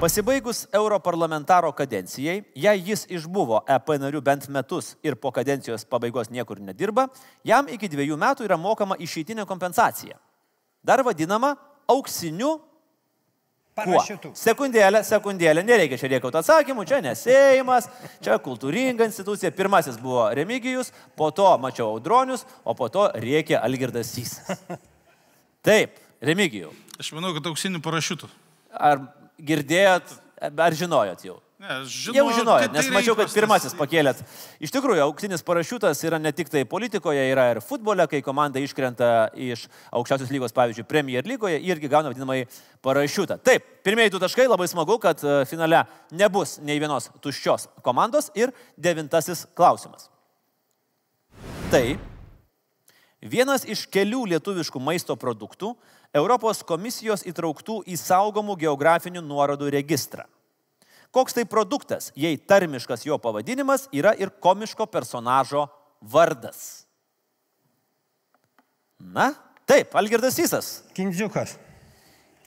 [0.00, 6.58] Pasibaigus europarlamentaro kadencijai, jei jis išbuvo EP nariu bent metus ir po kadencijos pabaigos niekur
[6.58, 7.06] nedirba,
[7.46, 10.18] jam iki dviejų metų yra mokama išeitinė kompensacija.
[10.82, 11.54] Dar vadinama
[11.86, 12.58] auksiniu?
[13.78, 14.34] Parašiutų.
[14.38, 17.88] Sekundėlę, sekundėlę, nereikia čia riekauti atsakymų, čia nesėjimas,
[18.22, 19.54] čia kultūringa institucija.
[19.54, 24.62] Pirmasis buvo Remigijus, po to mačiau Audronius, o po to rėkė Algirdas Sysas.
[25.66, 26.74] Taip, Remigijų.
[26.98, 28.30] Aš manau, kad auksinių parašiutų.
[28.74, 29.06] Ar
[29.38, 31.40] girdėjot, ar žinojot jau?
[31.64, 34.18] Ne, žinau, Jau žinojot, kad nes tai mačiau, kad įprastas- pirmasis pakėlėt.
[34.60, 39.30] Iš tikrųjų, auksinis parašiutas yra ne tik tai politikoje, yra ir futbole, kai komanda iškrenta
[39.32, 42.44] iš aukščiausios lygos, pavyzdžiui, Premier lygoje, irgi gauna vadinamai
[42.82, 43.38] parašiutą.
[43.42, 48.30] Taip, pirmieji du taškai, labai smagu, kad e, finale nebus nei vienos tuščios komandos.
[48.34, 50.10] Ir devintasis klausimas.
[51.70, 51.96] Tai
[53.22, 55.72] vienas iš kelių lietuviškų maisto produktų
[56.14, 60.28] Europos komisijos įtrauktų į saugomų geografinių nuorodų registrą.
[61.14, 65.68] Koks tai produktas, jei tarmiškas jo pavadinimas yra ir komiško personažo
[66.02, 66.84] vardas?
[68.98, 69.32] Na,
[69.66, 70.82] taip, Algirdas Sysas.
[70.94, 71.56] Kindziukas.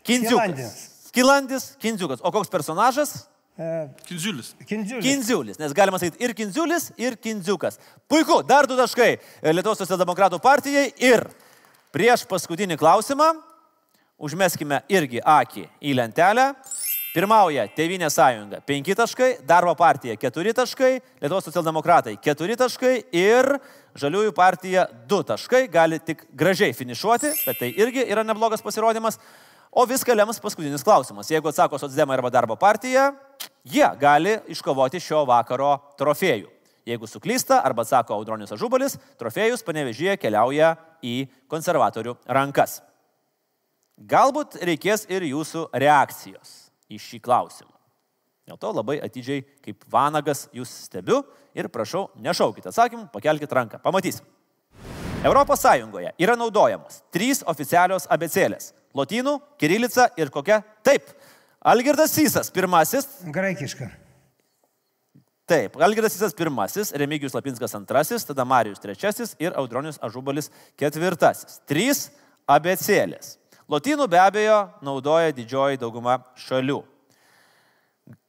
[0.03, 0.77] Kindziukas.
[1.07, 1.73] Skilandis.
[1.79, 2.23] Kindziukas.
[2.23, 3.27] O koks personažas?
[3.57, 4.53] E, Kindziulis.
[4.67, 5.03] Kindziulis.
[5.03, 7.79] Kindziulis, nes galima sakyti ir Kindziulis, ir Kindziukas.
[8.07, 9.15] Puiku, dar du taškai
[9.51, 11.23] Lietuvos socialdemokratų partijai ir
[11.95, 13.31] prieš paskutinį klausimą
[14.17, 16.51] užmeskime irgi akį į lentelę.
[17.17, 20.91] Pirmauja Tevinė sąjunga 5 taškai, Darbo partija 4 taškai,
[21.21, 23.57] Lietuvos socialdemokratai 4 taškai ir
[23.97, 25.63] Žaliųjų partija 2 taškai.
[25.73, 29.17] Gali tik gražiai finišuoti, bet tai irgi yra neblogas pasirodymas.
[29.71, 31.31] O viską lems paskutinis klausimas.
[31.31, 33.11] Jeigu atsako Sotsdemai arba Darbo partija,
[33.65, 36.51] jie gali iškovoti šio vakaro trofėjų.
[36.87, 42.79] Jeigu suklysta arba atsako Audronius Ažubalis, trofėjus panevežyje keliauja į konservatorių rankas.
[43.97, 47.73] Galbūt reikės ir jūsų reakcijos į šį klausimą.
[48.47, 51.23] Dėl to labai atidžiai kaip vanagas jūs stebiu
[51.57, 53.79] ir prašau, nešaukite atsakymų, pakelkite ranką.
[53.83, 54.23] Pamatysim.
[55.25, 60.63] Europos Sąjungoje yra naudojamos trys oficialios abecėlės- lotynų, kirilica ir kokia?
[60.83, 61.03] Taip.
[61.65, 63.07] Algirdas Sysas pirmasis.
[63.25, 63.89] Graikiška.
[65.47, 71.59] Taip, Algirdas Sysas pirmasis, Remigijus Lapinskas antrasis, tada Marijus trečiasis ir Audronius Ažubalis ketvirtasis.
[71.65, 72.11] Trys
[72.47, 73.37] abecėlės.
[73.67, 76.79] Lotynų be abejo naudoja didžioji dauguma šalių.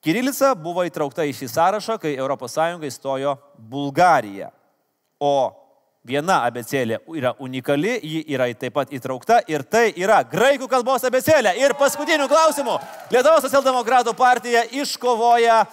[0.02, 2.58] Kirilica buvo įtraukta į šį sąrašą, kai ES
[2.88, 4.50] įstojo Bulgarija.
[5.22, 5.54] O
[6.02, 11.54] viena abecėlė yra unikali, ji yra taip pat įtraukta ir tai yra graikų kalbos abecėlė.
[11.62, 12.78] Ir paskutinių klausimų
[13.12, 15.64] Lietuvos socialdemokratų partija iškovoja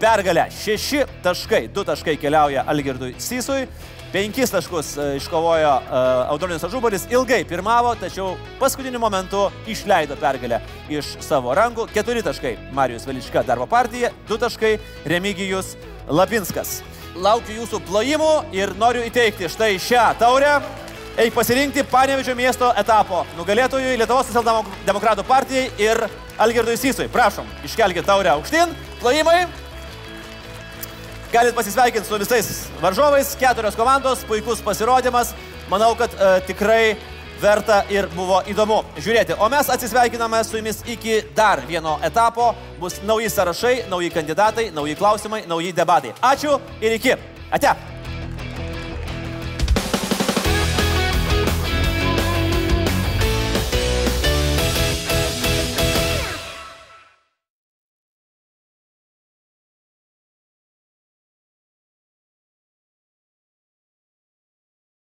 [0.00, 0.48] pergalę.
[0.50, 3.66] Šeši taškai, du taškai keliauja Algirdui Sysui.
[4.12, 5.92] Penkis taškus e, iškovojo uh,
[6.28, 10.58] Audronius Ažubalis, ilgai pirmavo, tačiau paskutiniu momentu išleido pergalę
[10.92, 11.86] iš savo rankų.
[11.94, 14.74] Keturi taškai Marijus Velička darbo partija, du taškai
[15.08, 15.78] Remigijus
[16.12, 16.82] Lapinskas.
[17.16, 20.58] Laukiu jūsų plojimų ir noriu įteikti štai šią taurę.
[21.16, 26.04] Eik pasirinkti Panevežio miesto etapo nugalėtojui Lietuvos socialdemokratų partijai ir
[26.36, 27.08] Algirdui Sysui.
[27.12, 28.76] Prašom, iškelkite taurę aukštyn.
[29.00, 29.61] Plojimai.
[31.32, 35.30] Galit pasisveikinti su visais varžovais, keturios komandos, puikus pasirodymas.
[35.70, 36.96] Manau, kad e, tikrai
[37.40, 39.38] verta ir buvo įdomu žiūrėti.
[39.40, 42.50] O mes atsisveikiname su jumis iki dar vieno etapo.
[42.80, 46.12] Bus nauji sąrašai, nauji kandidatai, nauji klausimai, nauji debatai.
[46.20, 47.16] Ačiū ir iki.
[47.50, 47.72] Ate.